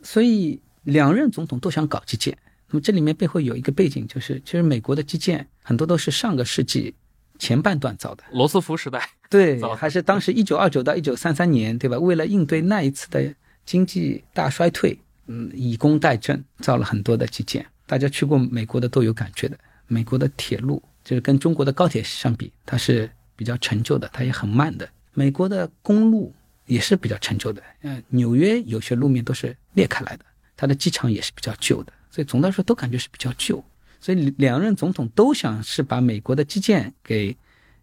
[0.00, 6.94] 所以两任总统都想搞基建，那么这里面背后有一个背景，就是其实美国的基建很多都是上个世纪
[7.38, 8.22] 前半段造的。
[8.32, 9.10] 罗斯福时代。
[9.28, 11.98] 对还是当时一九二九到一九三三年，对吧？
[11.98, 13.34] 为了应对那一次的
[13.66, 17.66] 经济大衰退，嗯，以工代赈，造了很多的基建。
[17.86, 19.58] 大家去过美国的都有感觉的。
[19.86, 24.88] 美国的铁路就是跟中国的高铁相比，它是比较陈旧的，它也很慢的。
[25.12, 26.34] 美国的公路
[26.66, 30.24] 也是比较陈旧的，嗯，纽约有些路面都是裂开来的，
[30.56, 33.62] 它的机场也是比较旧的，所以总的来说都感觉是比较旧。
[34.00, 37.36] 所以两任总统都想是把美国的基建给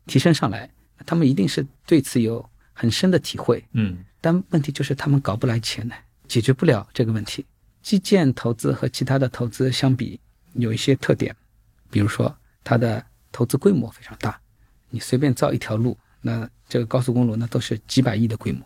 [0.05, 0.69] 提升上来，
[1.05, 3.63] 他们一定是对此有很深的体会。
[3.73, 5.93] 嗯但问题就是他们搞不来钱呢，
[6.27, 7.45] 解决不了这个问题。
[7.83, 10.19] 基建投资和其他的投资相比，
[10.53, 11.35] 有一些特点，
[11.91, 12.35] 比如说
[12.67, 13.01] 它的
[13.31, 14.37] 投资规模非常大，
[14.89, 18.61] 你随便造一条路，那这个高速公路那都是几百亿的规模。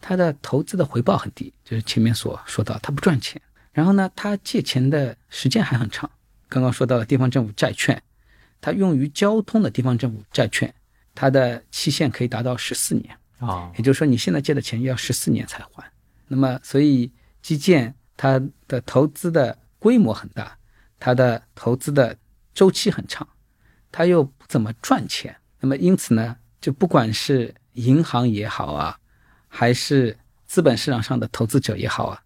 [0.00, 3.40] 它的投资的回报很低，就是前面所说到，它不赚钱。
[3.72, 6.10] 然后呢，它借钱的时间还很长。
[6.48, 8.02] 刚刚说到了地方政府债券，
[8.60, 10.74] 它用于交通的地方政府债券，
[11.14, 13.16] 它的期限可以达到十四年。
[13.38, 15.88] 啊也就是说，你现在借的钱要十四年才还。
[16.26, 20.58] 那么，所以基建它的投资的规模很大，
[20.98, 22.16] 它的投资的
[22.52, 23.26] 周期很长，
[23.96, 25.36] 它又不怎么赚钱。
[25.60, 28.98] 那么，因此呢，就不管是银行也好啊，
[29.46, 32.20] 还是资本市场上的投资者也好啊，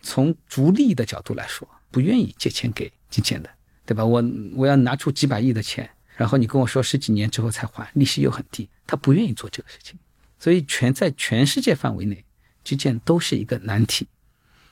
[0.00, 3.48] 从逐利的角度来说，不愿意借钱给基建的，
[3.86, 4.04] 对吧？
[4.04, 4.20] 我
[4.56, 9.96] 我要拿出几百亿的钱，然后你跟我说十几年之后才还，利息又很低，他不愿意做这个事情。
[10.40, 12.24] 所以全在全世界范围内，
[12.64, 14.08] 基建都是一个难题。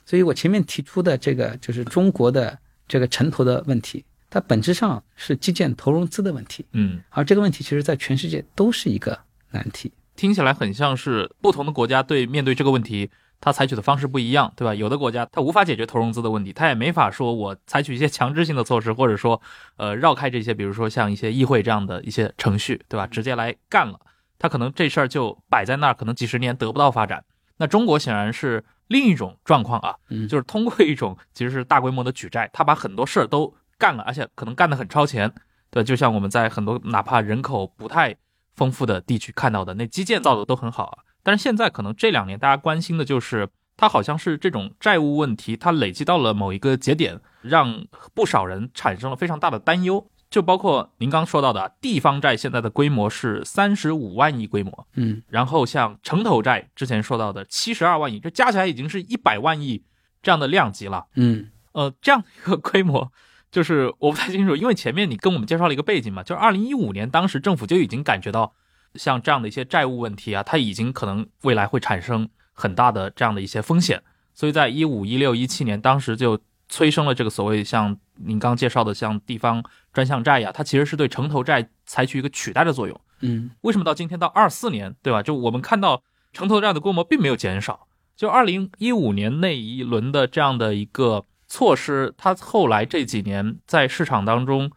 [0.04, 2.58] 所以我前面提出的这个就是中国的
[2.88, 9.18] 这个城投的问题，它本质上是基建投融资的问题，嗯，而这个问题其实在全世界都是一个
[9.50, 9.92] 难题。
[10.14, 14.74] 听起来很像是不同的国家对面对这个问题，它采取的方式不一样，对吧？
[14.74, 19.40] 有的国家它无法解决投融资的问题，它也没法说我采取一些强制性的措施，或者说
[19.76, 23.06] 呃绕开这些，比如说像一些议会这样的一些程序，对吧？
[23.06, 23.98] 直接来干了，
[24.38, 27.24] 它可能这事儿就摆在那儿，可能几十年得不到发展。
[27.56, 35.32] 那中国显然是另一种状况啊，嗯就是通过一种其实是大规模的举债，它把很多事儿都干了，而且可能干得很超前。
[35.70, 38.14] 对，就像我们在很多哪怕人口不太
[38.54, 40.98] 丰富的地区看到的，那基建造的都很好啊。
[41.22, 50.10] 但是现在可能这两年大家关心的就是，它好像是这种债务问题，它累积到了某一个节点，让不少人产生了非常大的担忧。
[50.28, 59.82] 就包括您刚说到的啊地方债，现在的规模是三十五万亿规模，嗯然后像城投债之前说到的七十二万亿，这加起来已经是一百万亿
[60.22, 61.06] 这样的量级了。
[61.16, 63.12] 嗯呃，这样一个规模，
[63.50, 68.54] 就是我不太清楚，因为前面你跟我们介绍了一个背景嘛，就是二零一五年当时政府就已经感觉到，
[68.94, 74.02] 像这样的一些债务问题啊，它已经可能未来会产生很大的这样的一些风险，
[74.34, 83.00] 所以在一五、一六、一七年，当时就催生了这个所谓像您刚介绍的像地方专项债呀，它其实是对城投债采取一个取代的作用。
[83.22, 85.22] 嗯为什么到今天到二四年，对吧？
[85.22, 94.70] 就我们看到城投债的规模并没有减少，就二零一五年那一轮的这样的一个措施，它后来这几年在市场当中，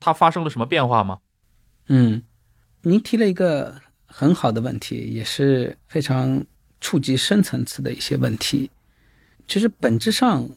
[0.00, 1.20] 它发生了什么变化吗？
[1.86, 2.22] 嗯，
[2.82, 6.44] 您提了一个很好的问题，也是非常
[6.80, 8.68] 触及深层次的一些问题。
[9.46, 10.48] 其实本质上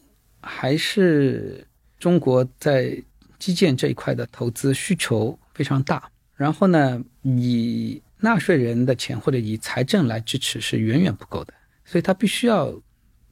[0.42, 1.64] 还是
[2.00, 3.00] 中国在
[3.38, 12.74] 基建这一块的投资需求非常大，然后呢，以纳税人的钱或者以财政来支持是远远不够的，所以他必须要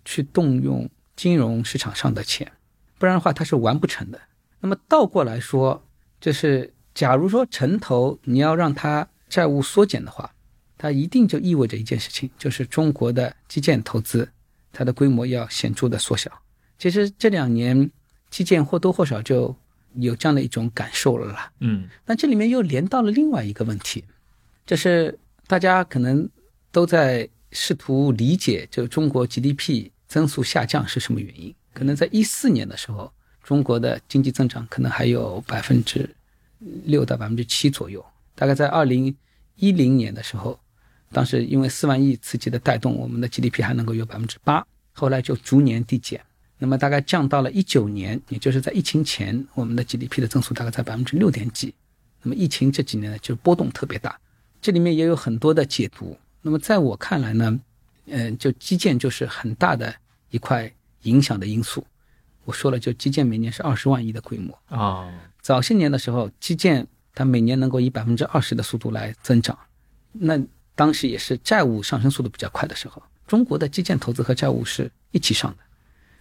[0.05, 0.89] 去动用
[1.23, 2.51] 金融市场上的钱，
[2.99, 4.21] 不然的话它是完不成的。
[4.59, 5.81] 那么倒过来说，
[6.21, 10.29] 就是假如说城投你要让它债务缩减的话，
[10.77, 14.29] 它一定就意味着一件事情，就是中国的基建投资
[14.73, 16.29] 它的规模要显著的缩小。
[16.77, 17.89] 其实这两年
[18.29, 19.55] 基建或多或少就
[19.95, 21.53] 有这样的一种感受了啦。
[21.61, 24.05] 嗯那这里面又连到了另外一个问题，
[24.67, 26.29] 就是大家可能
[26.73, 31.55] 都在试图理解，就中国 GDP 增速下降是什么原因。
[31.73, 33.11] 可能在一四年的时候，
[33.43, 36.07] 中国的经济增长可能还有百分之
[36.85, 38.05] 六到百分之七左右。
[38.35, 39.17] 大概在二零
[39.57, 40.61] 一零年的时候，
[41.11, 46.21] 当时因为四万亿刺激的带动，我们的 GDP 还能够有百分之八，后来就逐年递减。
[46.59, 51.75] 那么大概降到了一九年，也就是在疫情前，我们的 GDP 的增速大概在百分之六点几。
[52.23, 54.21] 那么疫情这几年呢，就波动特别大，
[54.61, 56.17] 这里面也有很多的解读。
[56.43, 57.59] 那么在我看来呢，
[58.07, 59.95] 嗯、就基建就是很大的
[60.33, 60.69] 一块
[61.03, 61.87] 影响的因素。
[62.45, 65.09] 我说了，就基建每年是二十万亿的规模，啊，
[65.41, 69.57] 早些年的时候，基建它每年能够以百分之二十的速度来增长，
[70.11, 70.37] 那
[70.75, 75.59] 当时也是债务上升速度比较快的时候，中国的基建投资和债务是一起上的。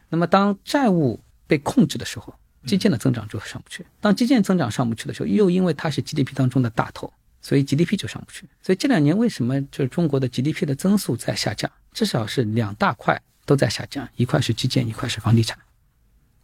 [0.10, 2.36] 那么当债务被控制的时候，
[2.68, 3.84] 基建的增长就上不去。
[4.00, 8.48] 当基建增长上不去的时候，又因为它是 GDP 当中的大头，所以 GDP 就上不去。
[8.62, 11.72] 所以这两年为什么就是中国的 GDP 的增速在下降？
[11.94, 13.20] 至少是两大块
[13.52, 15.60] 都在下降，一块是基建，一块是房地产。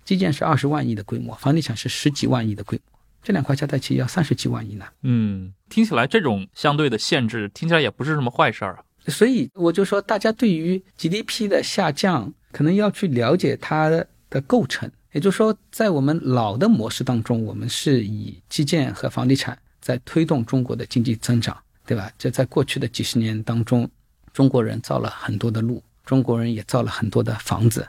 [0.03, 4.85] 基建是二十万亿的规模，房地产是十几万亿的规模，这两块加在一起要三十几万亿呢。
[5.03, 8.83] 嗯，听起来这种相对的限制听起来也不是什么坏事儿啊。
[9.07, 13.87] 所以我就说，大家对于 GDP 的下降，可能要去了解它
[14.29, 14.91] 的构成。
[15.13, 22.11] 也就是说，在我们老的模式当中，我们是以基建和房地产在推动中国的经济增长，对吧？
[22.17, 23.89] 这在过去的几十年当中，
[24.33, 27.85] 中国人造了很多的路，中国人也造了很多的房子。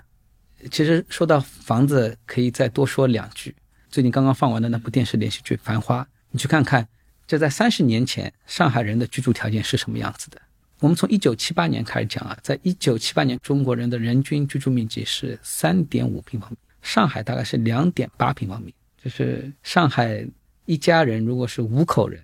[0.73, 3.55] 其实说到房子，可以再多说两句。
[3.89, 6.03] 最近刚刚放完的那部电视连续剧《繁花》，
[6.33, 6.87] 你去看看，
[7.29, 10.43] 这在三十年前上海人的居住条件是什么样子的？
[10.81, 18.75] 我们从一九七八年开始讲啊，在一九七八年，中国人的人均居住面积是三点五平方米，上海大概是两点八平方米。
[19.01, 20.27] 就是上海
[20.65, 22.21] 一家人如果是五口人，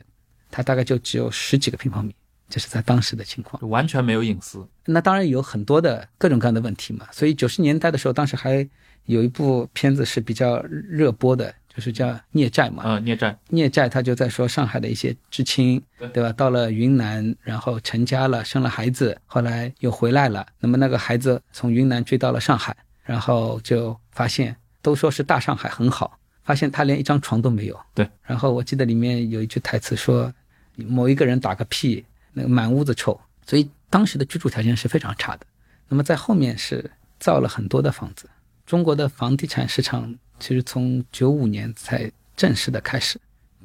[0.51, 2.13] 他大概就只有十几个平方米。
[2.49, 4.67] 这是在当时的情况，完全没有隐私。
[4.85, 7.07] 那当然有很多的各种各样的问题嘛。
[7.11, 8.69] 所以九十年代的时候，当时还
[9.07, 12.85] 有一部片子是比较热播的，就是叫《孽债》嘛。
[12.85, 15.83] 啊，孽债，孽债，他就在说上海的一些知青，
[16.13, 16.33] 对吧？
[16.33, 20.47] 到了云南，然后成家了，生了孩子，后来又回来了。
[20.61, 27.81] 那么那个孩子从云南追到了上海，然后就发现，都说是大上海很好，发现他连一张床都没有。
[27.95, 28.09] 对。
[28.23, 30.33] 然后我记得里面有一句台词说，
[30.77, 32.05] 某一个人打个屁。
[32.35, 35.47] 那个满屋子臭，所以当时的居住条件是非常差的。
[35.89, 38.29] 那么在后面是造了很多的房子。
[38.67, 43.21] 中国的房地产市场其实从九五年才正式的开始。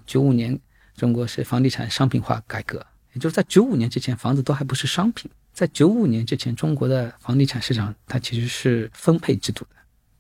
[0.06, 0.60] 九五年
[0.96, 5.32] 中国是房地产商品化改革，也就是在九五年之前，房子都还不是商品。
[5.54, 9.72] 在九五年之前，中国的房地产市场它其实是分配制度的。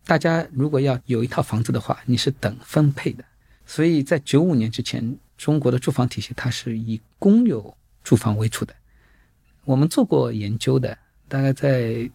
[0.06, 3.24] 大家如果要有一套房子的话，你是等分配的。
[3.66, 7.76] 所以在九五年之前，中国的住房体系它是以公有。
[8.04, 8.74] 住房为主的，
[9.66, 10.98] 我们做过研究的，
[11.28, 12.10] 大概在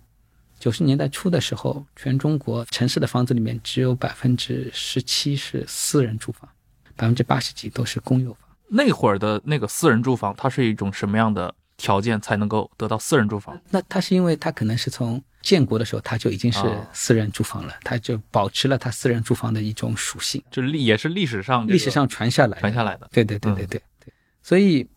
[0.59, 6.49] 九十年代初的时候，全中国城市的房子里面只有百分之十七是私人住房，
[6.97, 8.49] 百分之八十几都是公有房。
[8.68, 13.61] 那会儿的那个私人住房，它是一种什么样的条件才能够得到私人住房？
[13.70, 16.61] 那它是因为它可能是从建国的时候它就已经是
[16.93, 23.09] 私人住房了，它就保持了它私人住房的一种属性，这历也是历史上历史上传下来传下来的。
[23.12, 24.12] 对对对对对对，
[24.43, 24.89] 所以。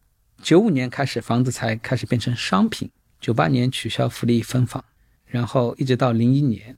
[0.41, 2.89] 九五年开始，房子才开始变成商品。
[3.19, 4.83] 九八年取消福利分房，
[5.25, 6.77] 然后一直到零一年，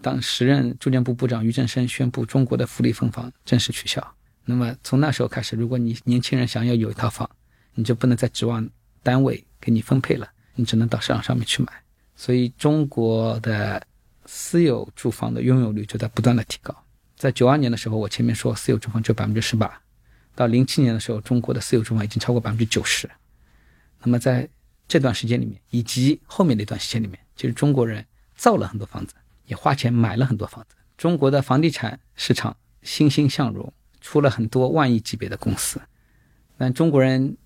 [0.00, 4.14] 当时任住建部部长俞正声宣布中国的福利分房正式取消。
[4.44, 7.28] 那么从那时候开始，如果你年轻人想要有一套房，
[7.74, 8.66] 你就不能再指望
[9.02, 11.72] 单位给你分配了，你只能到市场上面去买。
[12.14, 13.84] 所以中国的
[14.26, 16.74] 私有住房的拥有率就在不断的提高。
[17.16, 19.80] 在九二年的时候，我前面说私有住房只有百分之十八。
[20.34, 23.10] 到零七年的时候，中国的私有住房已经超过百分之九十。
[24.02, 24.48] 那么在
[24.88, 28.04] 这段时间里面，以及后面的一段时间里面，其实中国人
[28.34, 29.14] 造了很多房子，
[29.46, 30.74] 也花钱买了很多房子。
[30.96, 35.80] 中国的房地产市场欣欣向荣，出了很多万亿级别的公司。
[36.56, 37.36] 但中国人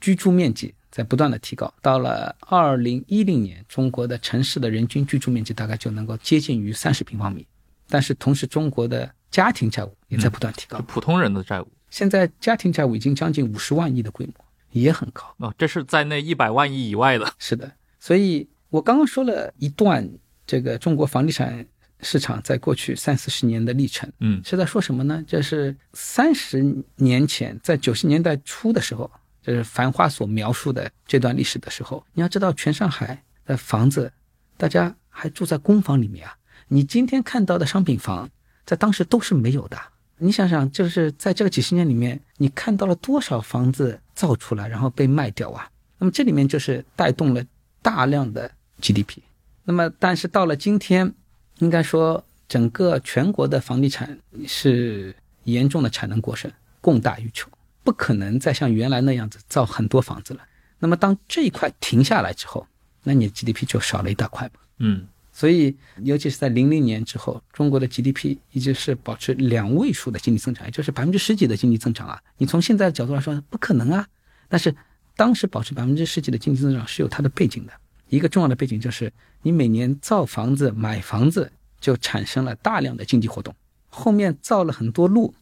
[0.00, 7.46] 居住面积在不断的提高，到了二零一零年，中国的城市的人均居住面积大概就能够接近于三十平方米。
[7.88, 11.68] 但是同时，中国的家庭债务也在不断提高，普通人的债务。
[11.90, 14.34] 现在家庭债务已经将近五十万亿的规模，
[14.70, 15.52] 也很高啊！
[15.58, 17.34] 这是在那一百万亿以外的。
[17.38, 20.08] 是的，所以我刚刚说了一段
[20.46, 21.66] 这个中国房地产
[22.00, 25.22] 市场在过去三四十年的历程，嗯，是在说什么呢？
[25.26, 26.64] 这是三十
[26.96, 29.10] 年前，在九十年代初的时候，
[29.42, 34.12] 就是《繁花》所描述的这段历史的时候，你要知道，全上海的房子，
[34.56, 36.36] 大家还住在公房里面啊！
[36.68, 38.30] 你今天看到的商品房，
[38.64, 39.76] 在当时都是没有的。
[40.22, 45.68] 你想想，就是在这个几十年里面，你看到了多少房子造出来，然后被卖掉啊？
[45.98, 47.42] 那么这里面就是带动了
[47.80, 48.50] 大量的
[48.80, 49.18] GDP。
[49.64, 51.12] 那么，但是到了今天，
[51.58, 55.14] 应该说整个全国的房地产是
[55.44, 57.48] 严重的产能过剩，供大于求，
[57.82, 60.40] 不可能再像原来那样子造很多房子了。
[60.78, 62.66] 那么当这一块停下来之后，
[63.04, 64.50] 那你的 GDP 就少了一大块？
[64.78, 65.06] 嗯。
[65.40, 72.20] 所以，尤其是在零零年之后，中国的 GDP 一直是保持两位数的经济增长，也就是百分之十几的经济增长啊。
[72.36, 74.06] 你从现在的角度来说，不可能啊。
[74.50, 74.76] 但是
[75.16, 77.72] 当时保持百分之十几的经济增长是有它的背景的。
[78.10, 79.10] 一个重要的背景就是，
[79.40, 83.54] 你每年造房子、买房子就产生了大量的经济活动，
[83.88, 85.32] 后面造了很多路，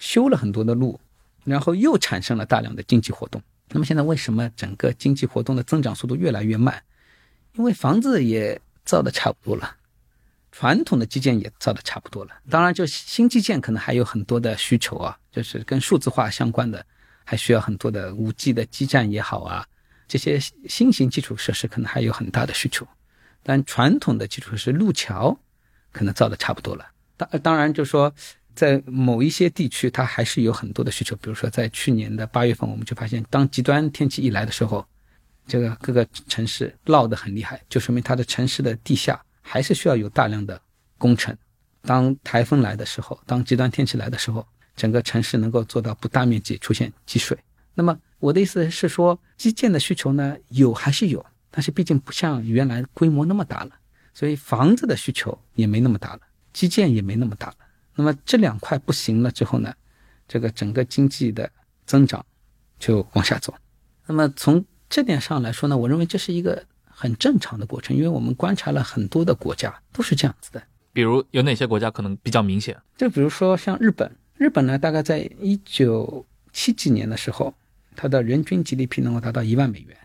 [0.00, 0.98] 修了很多的路，
[1.44, 3.40] 然后又产生了大量的经济活动。
[3.70, 6.82] 那么现在为什么整个经济活动的增长速度越来越慢？
[7.52, 8.60] 因为房子也。
[8.84, 9.76] 造的差不多了，
[10.52, 12.30] 传统的基建也造的差不多了。
[12.50, 16.84] 当然，就新基建可能还有很多的需求啊，就是跟数字化相关的，
[17.24, 19.66] 还需要很多的五 G 的基站也好啊，
[20.06, 22.86] 这些新型基础设施可能还有很大的需求。
[23.42, 25.36] 但传统的基础设施，路桥
[25.90, 26.86] 可能造的差不多了。
[27.16, 28.12] 当当然，就说
[28.54, 31.16] 在某一些地区，它还是有很多的需求。
[31.16, 34.86] 比如说，在去年的八月份，我们就发现，当极端天气一来的时候。
[35.46, 40.60] 这个各个城市涝得很厉害，就说明它的城市的地下还是需要有大量的
[40.98, 41.36] 工程。
[41.82, 47.36] 当台风来的时候，当极端天气来的时候，整个城市能够做到不大面积出现积水。
[47.74, 53.70] 那么我的意思是说，基建的需求呢有还是有，但是毕竟不像原来规模那么大了，
[54.14, 56.20] 所以房子的需求也没那么大了，
[56.52, 57.54] 基建也没那么大了。
[57.96, 59.74] 那么这两块不行了之后呢，
[60.26, 61.50] 这个整个经济的
[61.84, 62.24] 增长
[62.78, 63.54] 就往下走。
[64.06, 64.64] 那么从
[64.94, 70.62] 这点上来说呢，我认为这是一个很正常的过程，因为我们观察了很多的国家都是这样子的。
[70.92, 72.80] 比如有哪些国家可能比较明显？
[72.96, 77.52] 就比如说像日本，日本呢，大概在一九七几年的时候，
[77.96, 79.96] 它的人均 GDP 能够达到一万美元。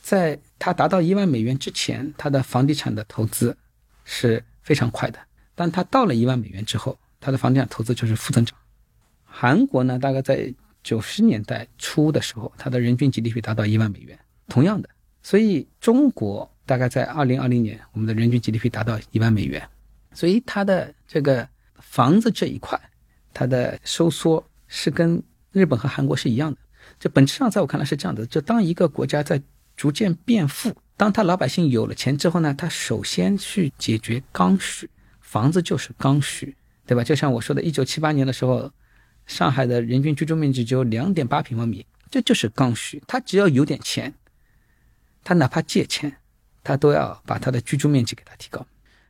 [0.00, 3.56] 在它达到一万美元之前，它的房地产的投资
[4.04, 5.18] 是非常快的。
[5.56, 8.56] 但它到了一万美元之后，它的房地产投资就是负增长。
[9.24, 10.54] 韩国呢，大概在
[10.84, 14.16] 九十年代初的时候，它的人均 GDP 达到一万美元，
[14.50, 14.88] 同样的。
[15.22, 19.66] 所以中国大概在二零二零年，我们的人均 GDP 达到一万美元。
[20.12, 21.48] 所以它的这个
[21.78, 22.78] 房子这一块，
[23.32, 25.22] 它的收缩是跟
[25.52, 26.58] 日本和韩国是一样的。
[26.98, 29.40] 这本质上在我看来是这样的：就当一个国家在
[29.76, 34.90] 逐渐变富，当他老百姓有了钱之后呢，他首先去解决刚需，
[35.20, 37.04] 房子就是刚需，对吧？
[37.04, 38.70] 就像我说的，一九七八年的时候，
[39.26, 43.02] 上海的人均居住面积只有两点八平方米，这就是刚需。
[43.06, 44.12] 他只要有点钱，
[45.22, 46.16] 他哪怕借钱，
[46.62, 48.66] 他都要把他的居住面积给他提高。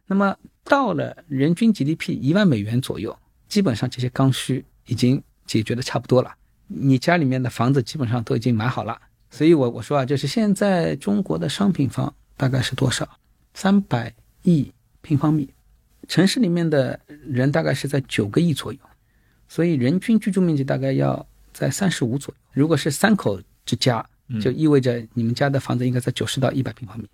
[0.06, 3.16] 那么到了人均 GDP 一万美元左右，
[3.48, 6.34] 基本上这些刚需已经解决的差不多了，
[6.66, 9.00] 你家里面的房子基本上都已经买好了。
[9.30, 13.08] 所以，我我说啊，就是现在中国的商品房大概是多少？
[13.54, 15.54] 三百亿平方米，
[16.08, 18.78] 城市里面的人大概是在九个亿左右，
[19.48, 22.40] 所以人均居住面积大概要在三十五左右。
[22.52, 24.04] 如果是三口之家，
[24.38, 27.08] 就意味着你们家的房子应该在九十到一百平方米。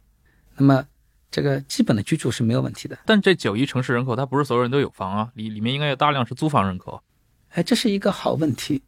[0.56, 0.84] 那么，
[1.30, 2.98] 这个基本的居住是没有问题的。
[3.06, 7.00] 但这九亿城市人口，它不是所有人都有房啊，里里面应该有大量是租房人口。
[7.50, 8.82] 哎，这是一个好问题，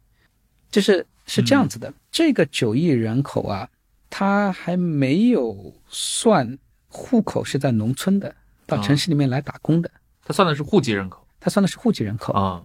[0.69, 1.93] 就是是这样子的。
[2.11, 3.69] 这个九亿人口啊，
[4.09, 6.57] 他还没有算
[6.87, 9.89] 户口是在农村的，到城市里面来打工的。
[10.23, 12.63] 他算的是户籍人口，他算的是户籍人口啊。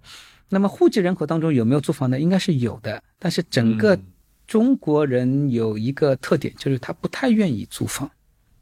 [0.51, 2.21] 那么户籍人口当中有没有租房的？
[2.21, 3.03] 应该是有的。
[3.19, 3.99] 但是整个
[4.47, 8.11] 中国人有一个特点，就是他不太愿意租房。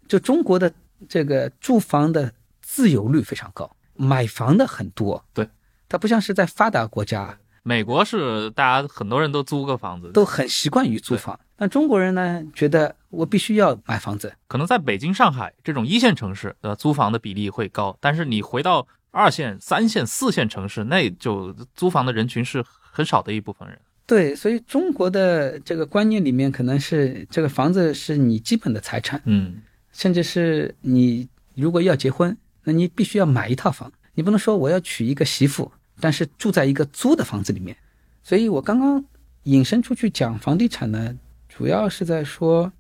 [0.09, 0.73] 就中国的
[1.09, 5.25] 这个住房的自由率非常高，买房的很多。
[5.33, 5.49] 对，
[5.89, 7.39] 它不像是在发达国家。
[7.65, 11.39] 美国是大家很多人都租个房子，都很习惯于租房。
[11.57, 14.35] 但中国人呢，觉得我必须要买房子。
[14.49, 17.97] 可能在北京、上海这种一线城市，呃，租房的比例会高。
[18.01, 23.79] 但是你回到二线、三线、四线城市，那就租房的人群是很少的一部分人。
[24.07, 35.71] 对，所以中国的这个观念里面，可能是这个房子是你基本的财产，嗯，甚至是你如果要结婚，那你必须要买一套房，你不能说我要娶一个媳妇。
[36.01, 37.77] 但是住在一个租的房子里面，
[38.25, 39.05] 所以我刚刚
[39.45, 41.17] 引申出去讲房地产呢，
[41.49, 42.73] 主要是在说，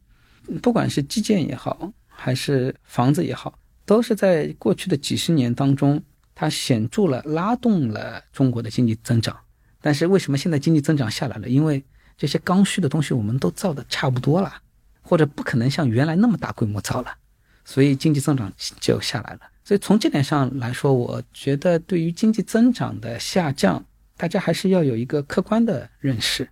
[0.60, 6.02] 不管是基建也好，还是房子也好，都是在过去的几十年当中，
[6.34, 9.36] 它显著了拉动了中国的经济增长。
[9.82, 11.48] 但是为什么现在经济增长下来了？
[11.48, 11.84] 因为
[12.16, 14.62] 这些刚需的东西我们都造的差不多了，
[15.02, 17.12] 或者不可能像原来那么大规模造了，
[17.64, 19.40] 所以经济增长就下来了。
[19.64, 23.84] 所以从这点上来说，我觉得对于经济增长的下降，
[24.16, 26.48] 大家还是要有一个客观的认识，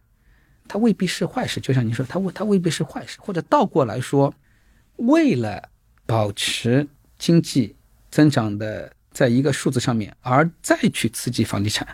[0.69, 1.61] 它未必是坏事。
[1.61, 4.35] 就像您说，它未它未必是坏事，或者倒过来说，
[4.97, 5.71] 为了
[6.07, 6.87] 保持
[7.19, 7.77] 经济
[8.11, 11.87] 增长的在一个数字上面，而再去刺激房地产，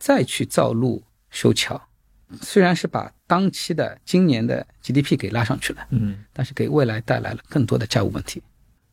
[0.00, 1.80] 再去造路修桥，
[2.40, 8.42] 虽然是把当期的今年的 GDP 给拉上去了，嗯，但是给未来带来了更多的债务问题。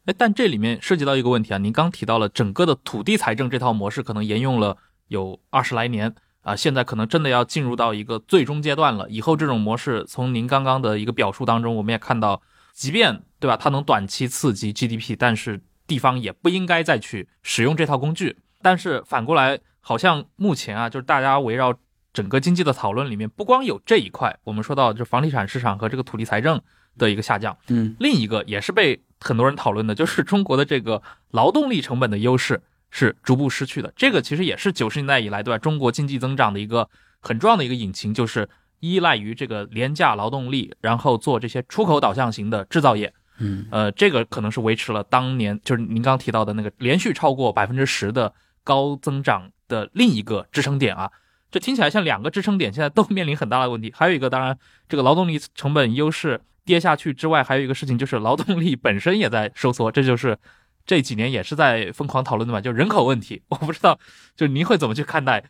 [0.05, 4.77] 哎，但这里面涉及到一个问题啊，您刚提到了整个的土地财政这套模式可能沿用了
[5.07, 9.09] 有二十来年啊，现在可能真的要进入到一个最终阶段了。
[9.09, 12.41] 以后这种模式，从您刚刚的一个表述当中，我们也看到，
[12.73, 18.37] 即便对吧，它能短期刺激 GDP，但是地方也不应该再去使用这套工具。
[18.61, 21.73] 但是反过来，好像目前啊，就是大家围绕
[22.11, 26.59] 整个经济的讨论里面，不光有这一块，我们说到就房地产市场和这个土地财政
[26.97, 29.01] 的一个下降，嗯，另一个也是被。
[29.19, 32.61] 很多人讨论的就是中国的这个劳动力成本的优势
[32.91, 33.91] 是逐步失去的。
[33.95, 35.57] 这个其实也是九十年代以来对吧？
[35.57, 36.87] 中国经济增长的一个
[37.19, 38.47] 很重要的一个引擎，就是
[38.79, 43.11] 依赖于这个廉价劳动力，然后做这些出口导向型的制造业。
[43.39, 48.31] 嗯，呃，这个可能是维持了当年就是您刚提到的那个连续超过百分之十的
[48.67, 51.09] 高增长的另一个支撑点啊。
[51.49, 53.93] 这听起来像两个支撑点，现在都面临很大的问题。
[53.95, 54.57] 还有一个，当然
[54.89, 56.41] 这个劳动力成本优势。
[56.67, 60.37] 跌下去之外，还有一个事情就是劳动力本身也在收缩，这就是
[60.85, 63.41] 这几年也是在疯狂讨论的嘛，就人口问题。
[63.47, 63.97] 我不知道，
[64.35, 65.45] 就您会怎么去看待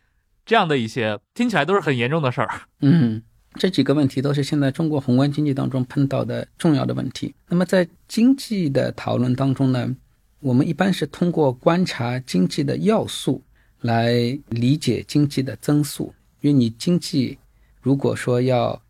[0.46, 2.48] 这样的一些听起来都是很严重的事儿？
[2.82, 3.20] 嗯，
[3.54, 7.34] 这几个问题都是现在中国宏观经济当中碰到的重要的问题。
[7.48, 9.96] 那么在经济的讨论当中呢，
[10.40, 13.42] 我们一般是通过观察经济的要素
[13.80, 14.12] 来
[14.48, 16.14] 理解经济的增速。
[16.40, 17.36] 因为你经济
[17.80, 18.80] 如果说要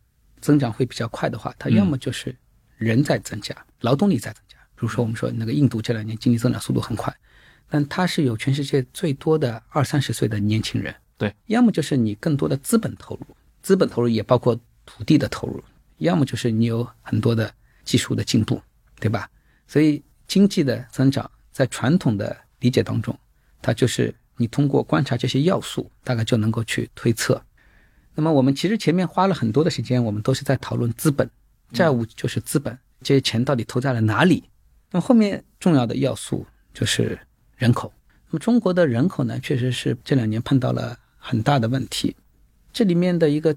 [0.40, 2.36] 增长会比较快的话，它要么就是
[2.76, 4.56] 人在增加，劳动力在增加。
[4.74, 7.14] 比如说我们说那个印度这两年经济增长速度很快，
[7.68, 10.94] 但它是有全世界最多的二三十岁的年轻人。
[11.16, 13.26] 对，要么就是你更多的资本投入。
[13.62, 14.54] 资本投入也包括
[14.86, 15.62] 土地的投入，
[15.96, 17.52] 要么就是你有很多的
[17.84, 18.60] 技术的进步，
[19.00, 19.28] 对吧？
[19.66, 21.28] 所以经济的增长
[21.58, 23.18] 在传统的理解当中，
[23.60, 27.42] 它就是你通过观察这些要素，大概就能够去推测。
[28.14, 31.28] 那么我们其实前面花了很多的时间，我们都是在讨论资本，
[31.72, 34.44] 债务就是资本，这些钱到底投在了哪里？
[34.92, 37.18] 那么后面重要的要素就是
[37.56, 37.92] 人口。
[38.28, 42.14] 那么中国的人口呢，确实是这两年碰到了很大的问题。
[42.72, 43.56] 这里面的一个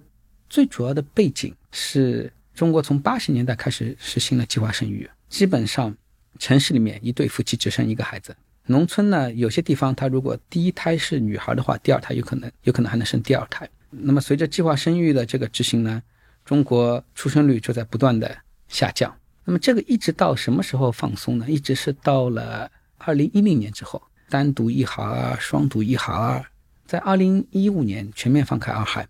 [0.50, 5.96] 最主要的背景是中国从八十年代开始实行了计划生育，基本上
[6.42, 8.36] 城市里面一对夫妻只生一个孩子，
[8.66, 13.70] 农村呢有些地方他如果第一胎是女孩的话，第二胎有可能有可能还能生第二胎。
[13.92, 16.02] 那么随着计划生育的这个执行呢，
[16.44, 18.36] 中国出生率就在不断的
[18.68, 19.16] 下降。
[19.46, 21.46] 那么这个一直到什么时候放松呢？
[21.48, 26.44] 一直是到了二零一零年之后，单独一孩儿、双独一孩儿。
[26.88, 29.08] 在二零一五年全面放开二孩，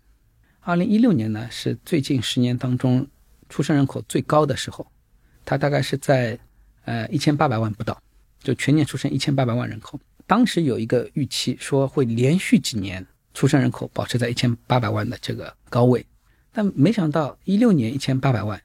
[0.60, 3.06] 二零一六年呢是最近十年当中
[3.48, 4.86] 出生人口最高的时候，
[5.46, 6.38] 它大概是在
[6.84, 8.00] 呃一千八百万不到，
[8.42, 9.98] 就全年出生一千八百万人口。
[10.26, 13.04] 当时有一个预期说会连续几年
[13.34, 16.04] 出生人口保持在一千八百万的这个高位，
[16.52, 18.60] 但没想到一六年一千八百万，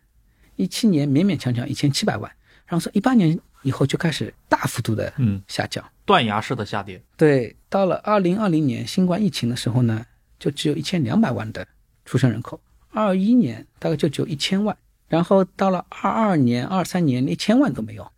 [0.55, 2.31] 一七年勉勉强强一千七百万，
[2.65, 5.83] 然后说一八年以后就开始大幅度的嗯下降。
[6.05, 7.01] 断崖式的下跌。
[7.17, 10.05] 对，到了二零二零年新冠疫情的时候呢，
[10.39, 11.67] 就只有一千两百万的
[12.05, 12.61] 出生人口，
[12.91, 14.77] 二一年大概就只有一千万，
[15.07, 18.11] 然后到了二二年、二三年连一千万都没有，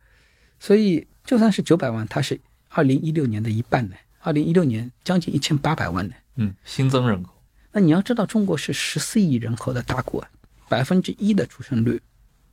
[0.60, 6.14] 所以就算是九百万，它是二零一六年的一半呢，二零一六年将近一千八百万呢。
[6.36, 7.32] 嗯，新增人口。
[7.72, 10.26] 那你要知道，中国是十四亿人口的大国，
[10.68, 12.02] 百分之一的出生率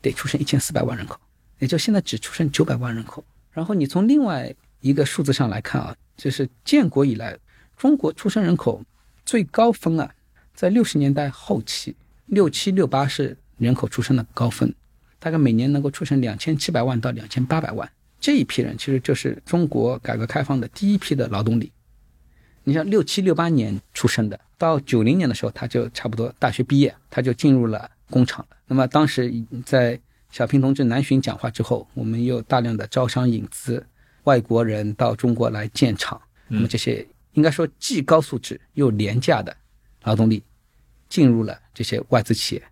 [0.01, 1.19] 得出生一千四百万人口，
[1.59, 4.55] 也就现在只出生九百万人口，然后你从另外。
[4.81, 7.37] 一个数字上来看啊，就是建国以来，
[7.77, 8.81] 中国出生人口
[9.25, 10.09] 最高峰啊，
[10.55, 14.73] 在六十年代后期，六七六八是人口出生的高峰，
[15.19, 17.91] 大概每年能够出生两千七百万到两千八百万。
[18.21, 21.73] 这一批人其实就是中国改革开放的第一批的劳动力。
[22.65, 28.57] 你像六七六八年出生的，到九零年的时候，他就差不多大学毕业，他就进入了工厂了。
[28.67, 29.33] 那么当时
[29.65, 30.01] 在
[30.31, 33.87] 小平同志南巡讲话之后，我们又大量的招商引资。
[34.25, 39.57] 外国人到中国来建厂，那么这些应该说既高素质又廉价的
[40.03, 40.43] 劳动力
[41.09, 42.63] 进入了这些外资企业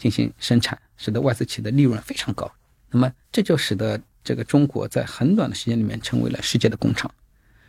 [0.00, 2.50] 进行生产，使得外资企业的利润非常高。
[2.90, 7.08] 那么这就使得这个中国在很短的时间里面成为了世界的工厂，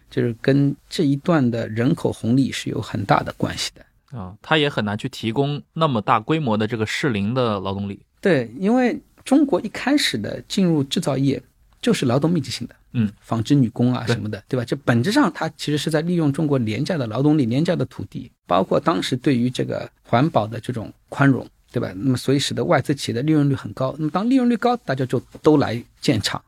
[0.10, 4.34] 就是跟这一段的人口红利是有很大的关系的啊。
[4.42, 8.00] 它也很难去提供那么大规模的这个适龄的劳动力。
[8.22, 11.42] 对，因为中国一开始的进入制造业
[11.82, 12.76] 就是劳动密集型的。
[12.94, 14.66] 嗯，纺织女工啊什么的，对吧？
[14.66, 21.91] 这本质上它其实是在利用中国廉价的劳动力、廉价的土地，包括当时对于这个环保的这种宽容，对吧？
[21.95, 23.95] 那么所以使得外资企业的利润率很高。
[23.97, 26.43] 那么当利润率高，大家就都来建厂，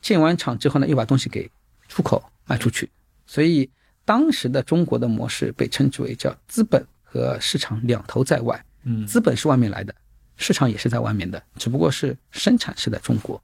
[0.00, 1.50] 建完厂之后呢，又把东西给
[1.88, 2.88] 出口卖出去。
[3.26, 3.68] 所以
[4.04, 8.64] 当时的中国的模式被称之为叫资本和市场两头在外。
[8.84, 9.94] 嗯，资本是外面来的，
[10.36, 13.42] 市场也是在外面的，只不过是生产是在中国，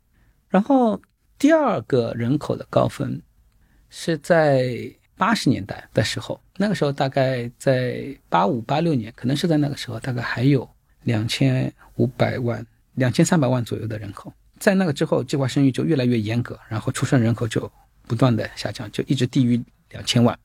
[0.48, 1.00] 然后。
[1.36, 3.20] 第二个人口的高峰
[3.90, 10.66] 是在八十年代的时候，那个时候大概在八五八六年，可能是在那个时候，大概还有
[11.04, 14.32] 两千五百万、两千三百万左右的人口。
[14.58, 17.70] 在那个之后，计划生育就越来越严格，然后出生人口就
[18.06, 20.38] 不断的下降，就一直低于两千万。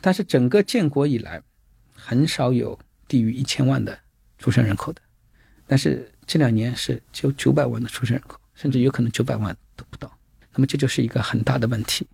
[0.00, 1.42] 但是整个建国以来，
[1.92, 2.78] 很少有
[3.08, 3.98] 低于一千万的
[4.38, 5.00] 出生人口的。
[5.66, 10.10] 但是这两年是只有九百万的出生人口，甚至有可能九百万都不到。
[10.54, 12.06] 那么这就是一个很大的问题，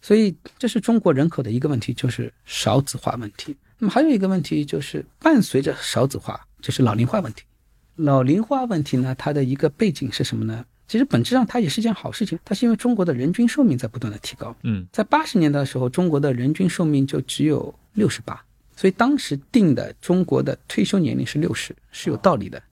[0.00, 3.56] 所以这是中国人口的一个问题，就是少子化问题。
[3.78, 7.42] 那么还有一个问题就是伴随着少子化，就是老龄化问题。
[7.96, 10.64] 老龄化问题呢，它的一个背景是什么呢？
[10.88, 14.54] 其实本质上它也是件好事情，它是因为中国的人均寿命在不断的提高。
[14.62, 18.42] 嗯，在八十年代的时候，中国的人均寿命就只有六十八，
[18.76, 22.62] 所以当时定的中国的退休年龄是六十，是有道理的。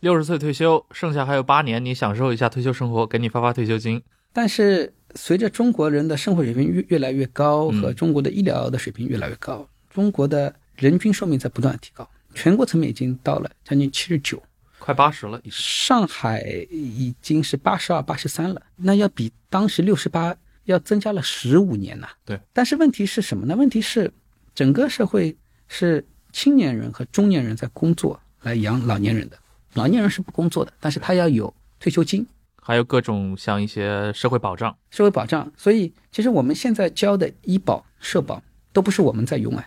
[0.00, 4.02] 六十岁退休，剩下还有八年，你享受一下退休生活，给你发发退休金。
[4.32, 12.08] 但是随着中国人的生活水平越越来越高，和中国的医疗的水平越来越高，中国的人均寿命在不断提高。
[12.34, 14.42] 全国层面已经到了将近七十九，
[14.78, 22.08] 快八十了，上海已经是八十二、八十三了，那要比当时六十八要增加了十五年呐。
[22.24, 23.56] 对，但是问题是什么呢？
[23.56, 24.12] 问题是
[24.54, 25.36] 整个社会
[25.68, 29.38] 是青年人和中年人在工作来养老年人的，
[29.74, 32.26] 老年人是不工作的，但是他要有退休金、
[32.62, 34.76] 还有各种像一些社会保障。
[34.90, 39.66] 社会保障，所以其实我们现在交的医保、社保都不是我们在用啊，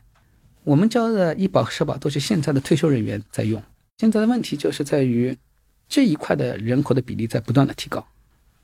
[0.63, 3.61] 我们交的医保、社保都是现在的退休人员在用。
[3.97, 5.37] 现在的问题就是在于
[5.87, 8.05] 这一块的人口的比例在不断的提高，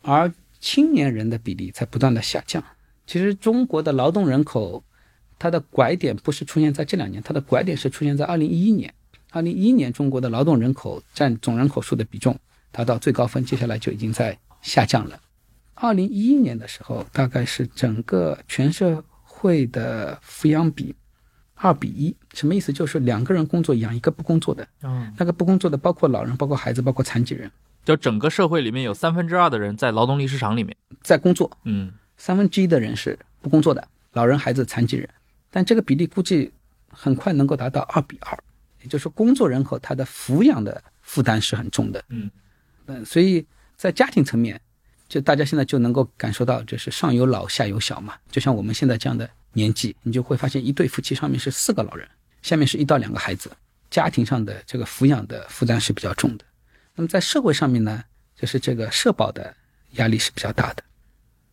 [0.01, 2.63] 而青年人的比例在不断的下降。
[3.05, 4.83] 其实中国的劳动人口，
[5.37, 8.93] 它的拐点不是出现在这两年，它的拐点是出现在二零一一年。
[9.31, 12.37] 二零一一年，中国的劳动人口占总人口数的比重
[12.71, 15.19] 达到最高分，接下来就已经在下降了。
[15.75, 20.95] 二零一一年的时候，大概是整个全社会的抚养比
[21.61, 22.71] 二比一，什么意思？
[22.71, 27.51] 就是两个人工作养一个不工作的，嗯，那个不工作的包括老人、包括孩子、包括残疾人，
[27.83, 30.75] 就整个社会里面有三分之二的人在劳动力市场里面。
[31.01, 35.09] 在工作，嗯，三分之一的人是不工作的，老人、孩子、残疾人。
[35.51, 36.51] 但这个比例估计
[36.87, 38.37] 很快能够达到二比二，
[38.81, 42.01] 也就是说，工作人口他的抚养的负担是很重的。
[42.09, 42.31] 嗯
[42.87, 43.45] 嗯，所以
[43.75, 44.59] 在家庭层面，
[45.09, 48.13] 就大家现在就能够感受到，就是上有老下有小嘛。
[48.31, 52.07] 就像我们现在这样的年纪，你就会发现一对夫妻上面是四个老人，
[52.41, 53.51] 下面是一到两个孩子，
[53.89, 56.45] 家庭上的这个抚养的负担是比较重的。
[56.95, 58.03] 那么在社会上面呢，
[58.35, 59.55] 就是这个社保的
[59.91, 60.83] 压力是比较大的。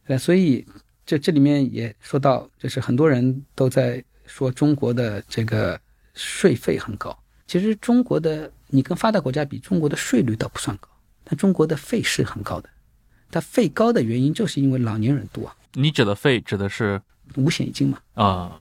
[0.07, 0.67] 呃，所以
[1.05, 5.81] 这这里面也说到，就是很多人都在说中国的这个
[6.15, 7.17] 税费很高。
[7.47, 10.89] 其实中国的你跟发达国家比，中国的税率倒不算高，
[11.25, 12.69] 但中国的费是很高的。
[13.31, 17.01] 它费高的原因就是因为老年人多啊，你指的费指的是
[17.35, 18.61] 五险一金嘛，啊、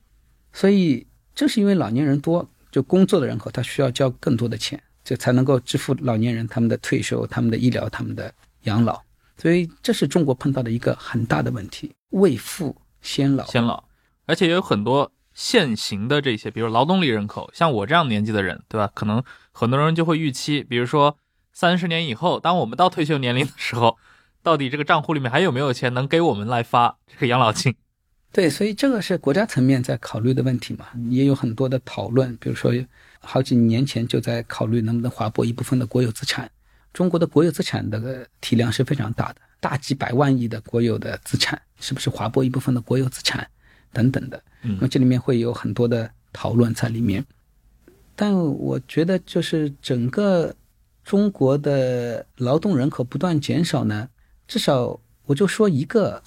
[0.51, 9.01] 所以正是因为老年人多，就工作的人口他需要交更多的钱，这才能够支付老年人他们的退休、他们的医疗、他们的养老。
[9.37, 13.45] 所以这是中国碰到的一个很大的问题：未富先老。
[13.45, 13.83] 先老，
[14.25, 18.89] 而且也有很多现行的这些，比如劳动力人口，像我这样年纪的人，对吧？
[18.93, 21.17] 可能很多人就会预期，比如说
[21.51, 23.97] 三十年以后，当我们到退休年龄的时候，
[24.41, 27.75] 到底这个账户里面还有没有钱能给我们来发这个养老金？
[28.35, 32.69] 对，所以这个是国家层面在考虑的问题嘛，也有很多的讨论，比如说
[33.21, 36.51] 好几年前就在考虑能不能划拨一部分的国有资产。
[36.91, 43.47] 中国的国有资产的体量是非常大的，大几百万亿的国有的资产，是不是划拨一部分的国有资产
[43.93, 44.37] 等等的？
[44.63, 47.25] 嗯那么这里面会有很多的讨论在里面。
[48.17, 50.53] 但我觉得，就是整个
[51.05, 54.09] 中国的劳动人口不断减少呢，
[54.45, 56.21] 至少我就说一个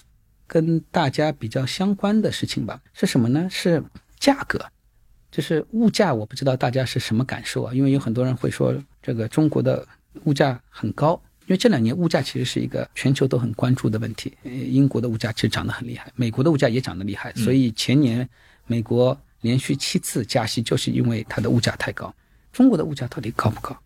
[0.48, 3.46] 跟大家比较相关的事情吧，是什么呢？
[3.48, 3.80] 是
[4.18, 4.58] 价格，
[5.30, 6.12] 就是物价。
[6.12, 7.72] 我不知道大家是什么感受啊？
[7.72, 9.86] 因为有很多人会说，这个中国的
[10.24, 14.32] 物价很高，因为这两年物价其实是一个全球都很关注的问题。
[14.42, 18.28] 呃英国的物价其实涨得很厉害，美国的物价也涨得厉害，所以前年
[18.66, 22.12] 美国连续七次加息，就是因为它的物价太高。
[22.52, 23.78] 中国的物价到底高不高？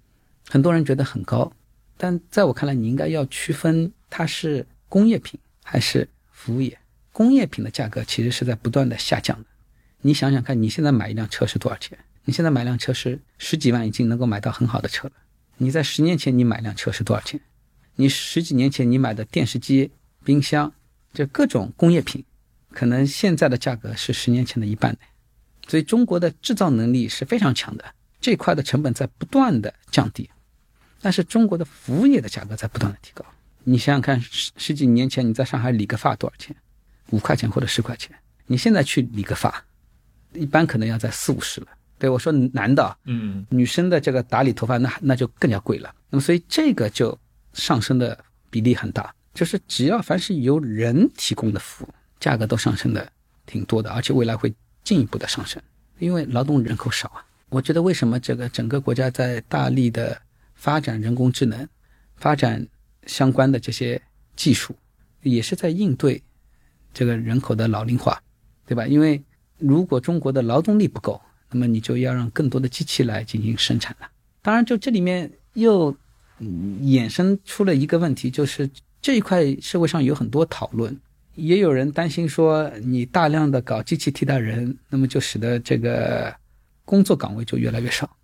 [0.49, 1.53] 很多人觉得很高，
[1.97, 6.09] 但在我看来，你应该要区分它是工业品还是
[6.43, 6.77] 服务业。
[7.13, 9.47] 工业品的价格其实是在不断的下降的。
[10.01, 11.97] 你想想看，你现在买一辆车是多少钱？
[12.25, 15.15] 你现在买辆车是十几万，已经能够买到很好的车了。
[15.59, 17.41] 你在十年前你买辆车是多少钱？
[17.95, 19.93] 你十几年前你买的电视机、
[20.25, 20.73] 冰箱，
[21.13, 22.25] 这各种工业品，
[22.73, 24.99] 可能现在的价格是十年前的一半的。
[25.69, 27.85] 所以中国的制造能力是非常强的，
[28.21, 30.29] 这块的成本在不断的降低，
[31.01, 33.25] 但是中国的服务业的价格在不断的提高。
[33.65, 36.55] 你想想看，十十几年前你在上海理个发多少钱？
[37.11, 38.15] 五块钱或者十块钱。
[38.47, 39.65] 你现在去理个发，
[40.33, 41.69] 一般可能要在四五十了。
[41.99, 45.95] 对我说男的啊，嗯女生的这个打理头发那那就更加贵了。
[46.11, 47.17] 那么所以这个就
[47.53, 48.19] 上升的
[48.51, 53.11] 比例很大，就是只要凡是由人提供的服务，价格都上升的
[53.47, 54.53] 挺多的，而且未来会
[54.83, 55.63] 进一步的上升，
[56.01, 57.25] 因为劳动人口少啊。
[57.49, 60.21] 我觉得为什么这个整个国家在大力的
[60.55, 61.69] 发展人工智能，
[62.17, 62.67] 发展
[63.07, 64.01] 相关的这些
[64.37, 64.75] 技术，
[65.23, 66.23] 也是在应对
[66.93, 68.21] 这个人口的老龄化，
[68.67, 68.87] 对吧？
[68.87, 69.23] 因为
[69.59, 74.09] 如果中国的劳动力不够，那么你就要让更多的机器来进行生产了。
[74.41, 75.95] 当然，就这里面又
[76.41, 78.69] 衍生出了一个问题，就是
[79.01, 80.99] 这一块社会上有很多讨论，
[81.35, 86.35] 也有人担心说，你大量的搞机器替代人，那么就使得这个
[86.85, 88.17] 工作岗位就越来越少。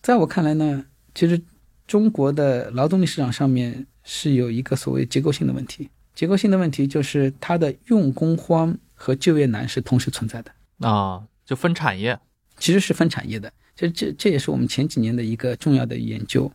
[0.00, 1.40] 在我看来呢，其实
[1.88, 5.88] 中国的劳动力市场上面是有一个所谓结构性的问题。
[6.14, 10.52] 结构性的问题就是它的用工荒和就业难是同时存在的。
[10.86, 12.18] 啊，就分产业，
[12.58, 13.52] 其实是分产业的。
[13.74, 16.52] 这这这也是我们前几年的一个重要的研究。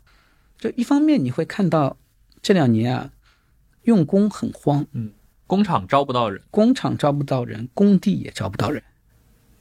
[0.58, 1.98] 就一方面你会看到
[2.42, 3.12] 这两年啊，
[3.84, 4.86] 用工很慌，
[5.48, 8.84] 工厂招不到人，工厂招不到人，工地也招不到人。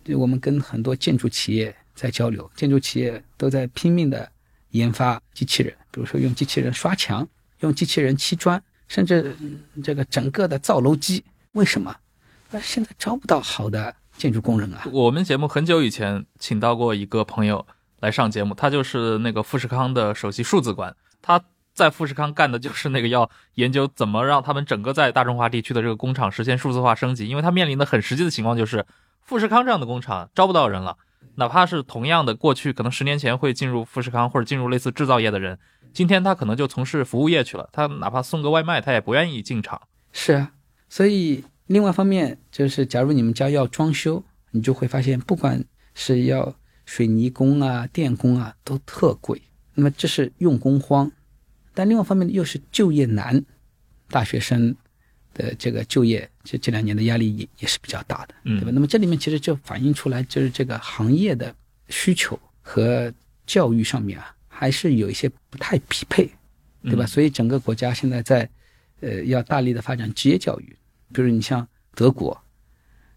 [0.05, 4.31] 就我们跟很多建筑企业在交流，建筑企业都在拼命的
[4.73, 7.27] 研发机器人，比如说用机器人刷墙，
[7.61, 9.35] 用机器人砌砖，甚至
[9.83, 11.25] 这个整个的造楼机。
[11.53, 11.95] 为什么？
[12.51, 14.83] 那现在招不到好的建筑工人啊。
[14.93, 17.67] 我们节目很久以前请到过一个朋友
[18.01, 21.43] 来上节目，他就是那个富士康的首席数字官，他
[21.75, 28.85] 在富士康干的就是那个要研究怎么让他们整个在大中华地区的这个工厂实现数字化升级，因为他面临的很实际的情况就是
[29.23, 30.99] 富士康这样的工厂招不到人了，
[31.37, 35.59] 哪怕是同样的过去可能十年前会进入富士康或者进入类似制造业的人，
[35.93, 39.81] 今天他可能就从事服务业去了，他哪怕送个外卖他也不愿意进厂。
[40.13, 40.53] 是啊，
[40.89, 45.65] 所以另外一方面就是，假如你们家要装修，你就会发现，不管
[45.95, 46.55] 是要
[46.85, 49.41] 水泥工啊、电工啊，都特贵。
[49.75, 51.11] 那么这是用工荒，
[51.73, 53.43] 但另外一方面又是就业难，
[54.09, 54.77] 大学生
[55.35, 58.71] 的这个就业这这两年的压力也也是比较大的，嗯对吧？
[58.73, 61.55] 那么这里面其实就反映出来，就是这个行业的
[61.89, 63.13] 需求和
[63.47, 66.31] 教育上面啊，还是有一些不太匹配，
[66.83, 67.05] 对吧？
[67.05, 68.49] 嗯所以整个国家现在在
[69.01, 70.77] 呃要大力的发展职业教育，
[71.13, 72.39] 比如你像德国，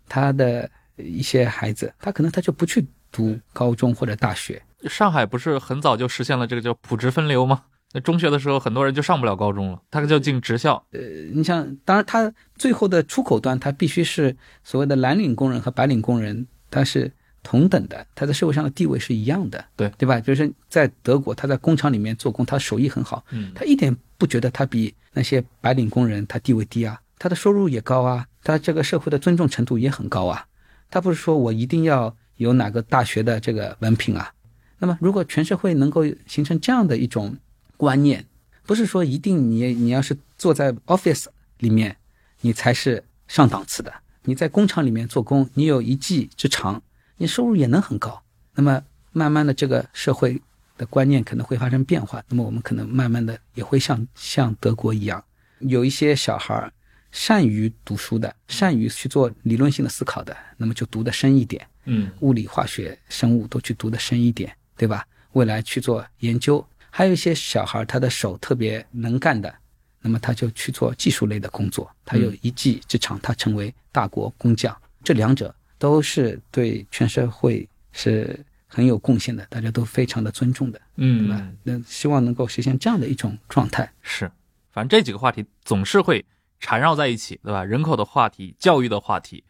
[0.07, 7.63] 他的一些孩子，他可能他就不去读高中或者大学，上海不是很早就实现了这个叫普职分流吗？
[7.95, 10.85] 那中学的时候，很多人就上不了高中了，他就进职校。
[10.91, 10.99] 呃，
[11.33, 14.35] 你像，当然他最后的出口端，他必须是
[14.65, 17.09] 所谓的蓝领工人和白领工人，他是
[17.41, 20.19] 同等的，他在社会上的地位是一样的，对对吧？
[20.19, 30.45] 就是在德国，他在工厂里面做工，他手艺很好，嗯他一点不觉得他比那些白领工人他地位低啊，他的收入也高啊，他这个社会的尊重程度也很高啊。
[30.91, 34.33] 他不是说我一定要有哪个大学的这个文凭啊。
[34.79, 37.37] 那么，如果全社会能够形成这样的一种
[37.77, 38.25] 观念，
[38.65, 41.25] 不是说一定你你要是坐在 office
[41.59, 41.95] 里面，
[42.41, 43.93] 你才是上档次的。
[44.23, 46.81] 你在工厂里面做工，你有一技之长，
[47.17, 48.21] 你收入也能很高。
[48.55, 50.41] 那么慢慢的，这个社会
[50.77, 52.23] 的观念可能会发生变化。
[52.27, 55.23] 那么我们可能慢慢的也会像像德国一样，
[55.59, 56.73] 有一些小孩儿
[57.11, 61.65] 善于读书的，善于去做理论性的思考的，那么就读得深一点。
[61.85, 65.05] 嗯物理、化学、生物都去读得深一点，对吧？
[65.33, 66.65] 未来去做研究，
[66.97, 69.53] 还有一些小孩他的手特别能干的，
[69.99, 74.73] 那么他就去做技术类的工作，他有一技之长，他成为大国工匠。
[75.03, 81.57] 这两者都是对全社会是很有贡献的，大家都非常的尊重的，对吧嗯，？
[81.63, 83.91] 那希望能够实现这样的一种状态。
[84.01, 84.31] 是，
[84.71, 86.23] 反正这几个话题总是会
[86.61, 87.65] 缠绕在一起，对吧？
[87.65, 89.43] 人口的话题、教育的话题，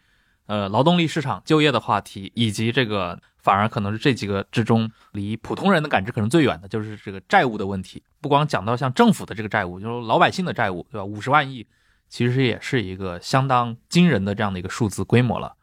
[0.48, 8.02] 呃，劳动力市场、就业的话题，以及这个反而可能是这几个之中离普通人的感知可能最远的，就是这个债务的问题。
[8.20, 11.06] 不光讲到像政府的这个债务，就是老百姓的债务，对吧？
[11.06, 11.68] 五十万亿，
[12.10, 15.56] 其实也是一个相当惊人的这样的一个数字规模了。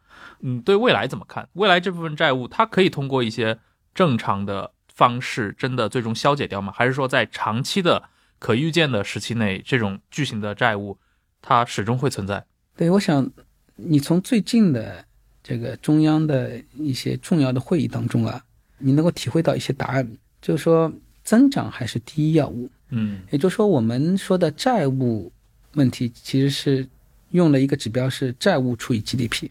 [0.42, 1.48] 嗯，对未来怎么看？
[1.54, 3.58] 未来这部分债务，它可以通过一些
[3.92, 6.72] 正常的方式，真的最终消解掉吗？
[6.72, 8.04] 还是说在长期的
[8.38, 10.96] 可预见的时期内，这种巨型的债务
[11.40, 12.46] 它始终会存在？
[12.76, 13.28] 对，我想
[13.74, 15.04] 你从最近的
[15.42, 18.42] 这个中央的一些重要的会议当中啊，
[18.78, 20.08] 你能够体会到一些答案，
[20.40, 20.92] 就是说
[21.24, 22.70] 增长还是第一要务。
[22.90, 25.32] 嗯也就是说，我们说的债务
[25.74, 26.86] 问题其实是
[27.30, 29.48] 用了一个指标是债务除以 GDP，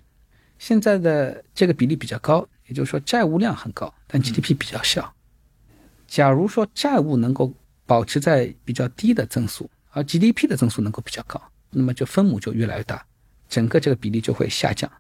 [0.59, 5.11] 现在的这个比例比较高，也就是说债务量很高，但 GDP 比较小。
[6.07, 7.51] 假如说债务能够
[7.85, 13.03] 保持在比较低的增速，而 GDP 的增速能够比较高，那么就分母就越来越大，
[13.49, 14.91] 整个这个比例就会下降。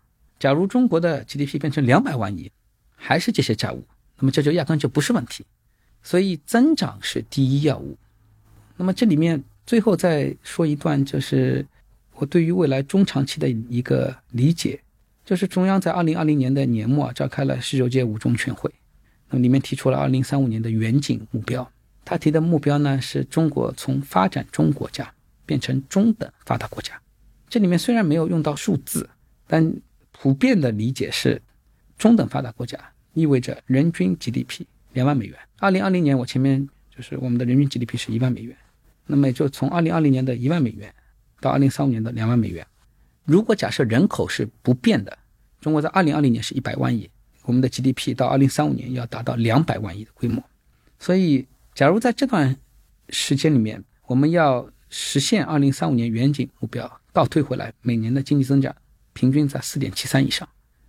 [0.41, 2.51] 假如中国的 GDP 变成两百万亿，
[2.95, 3.85] 还是这些债务，
[4.17, 5.45] 那么这就压根就不是问题。
[6.01, 7.95] 所以增长是第一要务。
[8.75, 11.63] 那么这里面最后再说一段，就是
[12.15, 14.81] 我对于未来中长期的一个理解，
[15.23, 18.73] 就是中央在二零二零年的年末啊召开了十九届五中全会，
[19.29, 21.71] 那么里面提出了二零三五年的远景目标。
[22.03, 25.13] 他提的目标呢是中国从发展中国家
[25.45, 26.99] 变成中等发达国家。
[27.47, 29.07] 这里面虽然没有用到数字，
[29.45, 29.71] 但
[30.21, 31.41] 普遍的理解是，
[31.97, 32.77] 中等发达国家
[33.13, 34.61] 意味着人均 GDP
[34.93, 35.35] 两万美元。
[35.57, 38.55] 二零二零年我前面就是我们的人均 GDP 是一万美元，
[39.07, 40.93] 那么也就从二零二零年的一万美元
[41.39, 42.63] 到二零三五年的两万美元。
[43.25, 45.17] 如果假设人口是不变的，
[45.59, 47.09] 中国在二零二零年是一百万亿，
[47.45, 50.43] 我们的 GDP 到二零三五年要达到两百万亿的规模。
[50.99, 52.55] 所以，假如在这段
[53.09, 58.75] 时间里面，我们要实现二零三五年远景目标，倒退回来，每年的经济增长
[59.13, 60.47] 平均在四点七三以上，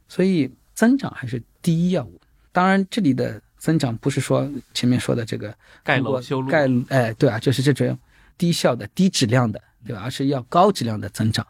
[0.09, 2.21] 所以增长还是第一要务。
[2.53, 7.99] 当然，这里的增长不是说前面说的这个盖楼修路，盖哎，对啊，就是这种
[8.37, 10.03] 低效的、低质量的，对吧？
[10.03, 11.47] 而是要高质量的增长，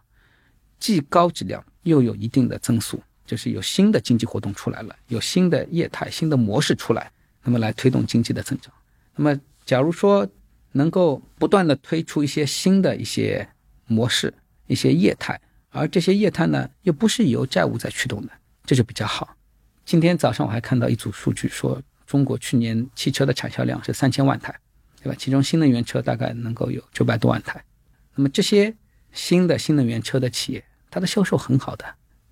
[0.78, 7.10] 既高质量又有一定的增速，就是有新的经济活动出来了，有新的业态、新的模式出来，
[7.42, 8.72] 那么来推动经济的增长。
[9.16, 10.26] 那么，假如说
[10.72, 13.46] 能够不断的推出一些新的一些
[13.86, 14.32] 模式、
[14.66, 15.40] 一些业态，
[15.72, 18.32] 而这些业态呢，又不是由债务在驱动的，
[18.64, 19.36] 这就比较好。
[19.84, 24.54] 今天早上我还看到一组数据说，中国去年汽车的产销量是三千万台，
[25.02, 25.16] 对吧？
[25.18, 27.64] 其中新能源车大概能够有九百多万台。
[28.14, 28.74] 那么这些
[29.12, 31.84] 新的新能源车的企业，它的销售很好的，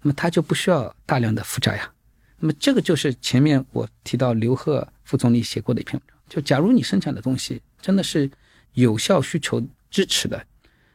[0.03, 1.91] 那么它就不需要大量的负债呀。
[2.38, 8.30] 那么这个就是前面我提到刘鹤副总理写过的一篇文章，就假如你生产的东西真的是
[8.74, 10.47] 有效需求支持的，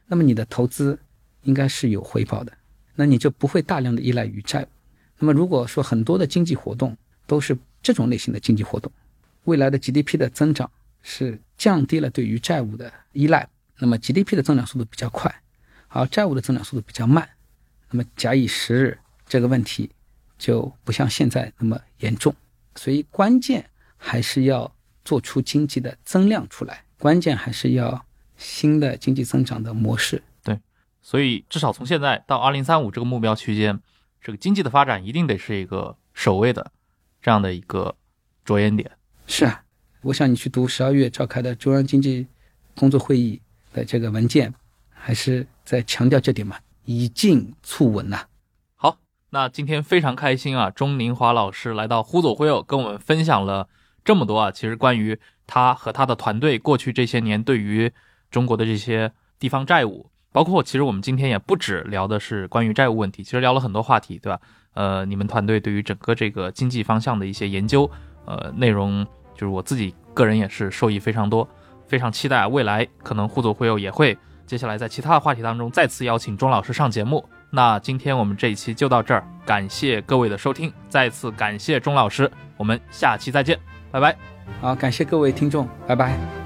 [0.06, 0.98] 那么你的投资
[1.46, 2.52] 应该是有回报的，
[2.94, 4.68] 那你就不会大量的依赖于债务。
[5.18, 6.94] 那么如果说很多的经济活动
[7.26, 8.92] 都是这种类型的经济活动，
[9.44, 10.70] 未来的 GDP 的增长
[11.02, 15.34] 是降低了对于债务的依赖，那么 GDP 的增长速度比较快，
[15.88, 17.28] 而债务的增长速度比较慢，
[17.90, 19.90] 那么假以时日，这个问题
[20.36, 22.34] 就不像现在那么严重。
[22.74, 23.64] 所以关键
[23.96, 24.70] 还是要
[25.04, 28.04] 做出经济的增量出来，关键还是要
[28.36, 30.22] 新的经济增长的模式。
[31.06, 33.78] 所以至少从现在到二零三五这个目标区间，
[34.20, 36.72] 这个经济的发展一定得是一个首位的
[37.22, 37.94] 这样的一个
[38.44, 38.90] 着眼点。
[39.28, 39.62] 是啊，
[40.02, 42.26] 我想你去读十二月召开的中央经济
[42.74, 43.40] 工作会议
[43.72, 44.52] 的这个文件，
[44.92, 48.26] 还是在强调这点嘛，以静促稳呐、
[48.74, 48.98] 好，
[49.30, 53.68] 那今天非常开心啊，钟宁华老师来到忽左忽右，跟我们分享了
[54.04, 57.92] 这么多啊，其实关于他和他的团队过去这些年对于
[58.28, 64.38] 中国的这些地方债务，包括其实我们今天也不只聊的是关于债务问题，其实聊了很多话题，对吧？
[64.74, 67.90] 呃，你们团队对于整个这个经济方向的一些研究，
[68.26, 69.02] 呃，内容
[69.34, 71.48] 就是我自己个人也是受益非常多，
[71.88, 74.14] 非常期待未来可能互左互右也会
[74.44, 77.26] 接下来在其他的话题当中再次邀请钟老师上节目。
[77.48, 83.58] 那今天我们这一期就到这儿，感谢各位的收听，再次感谢钟老师，我们下期再见，
[83.90, 84.14] 拜拜。
[84.60, 86.45] 好，感谢各位听众，拜拜。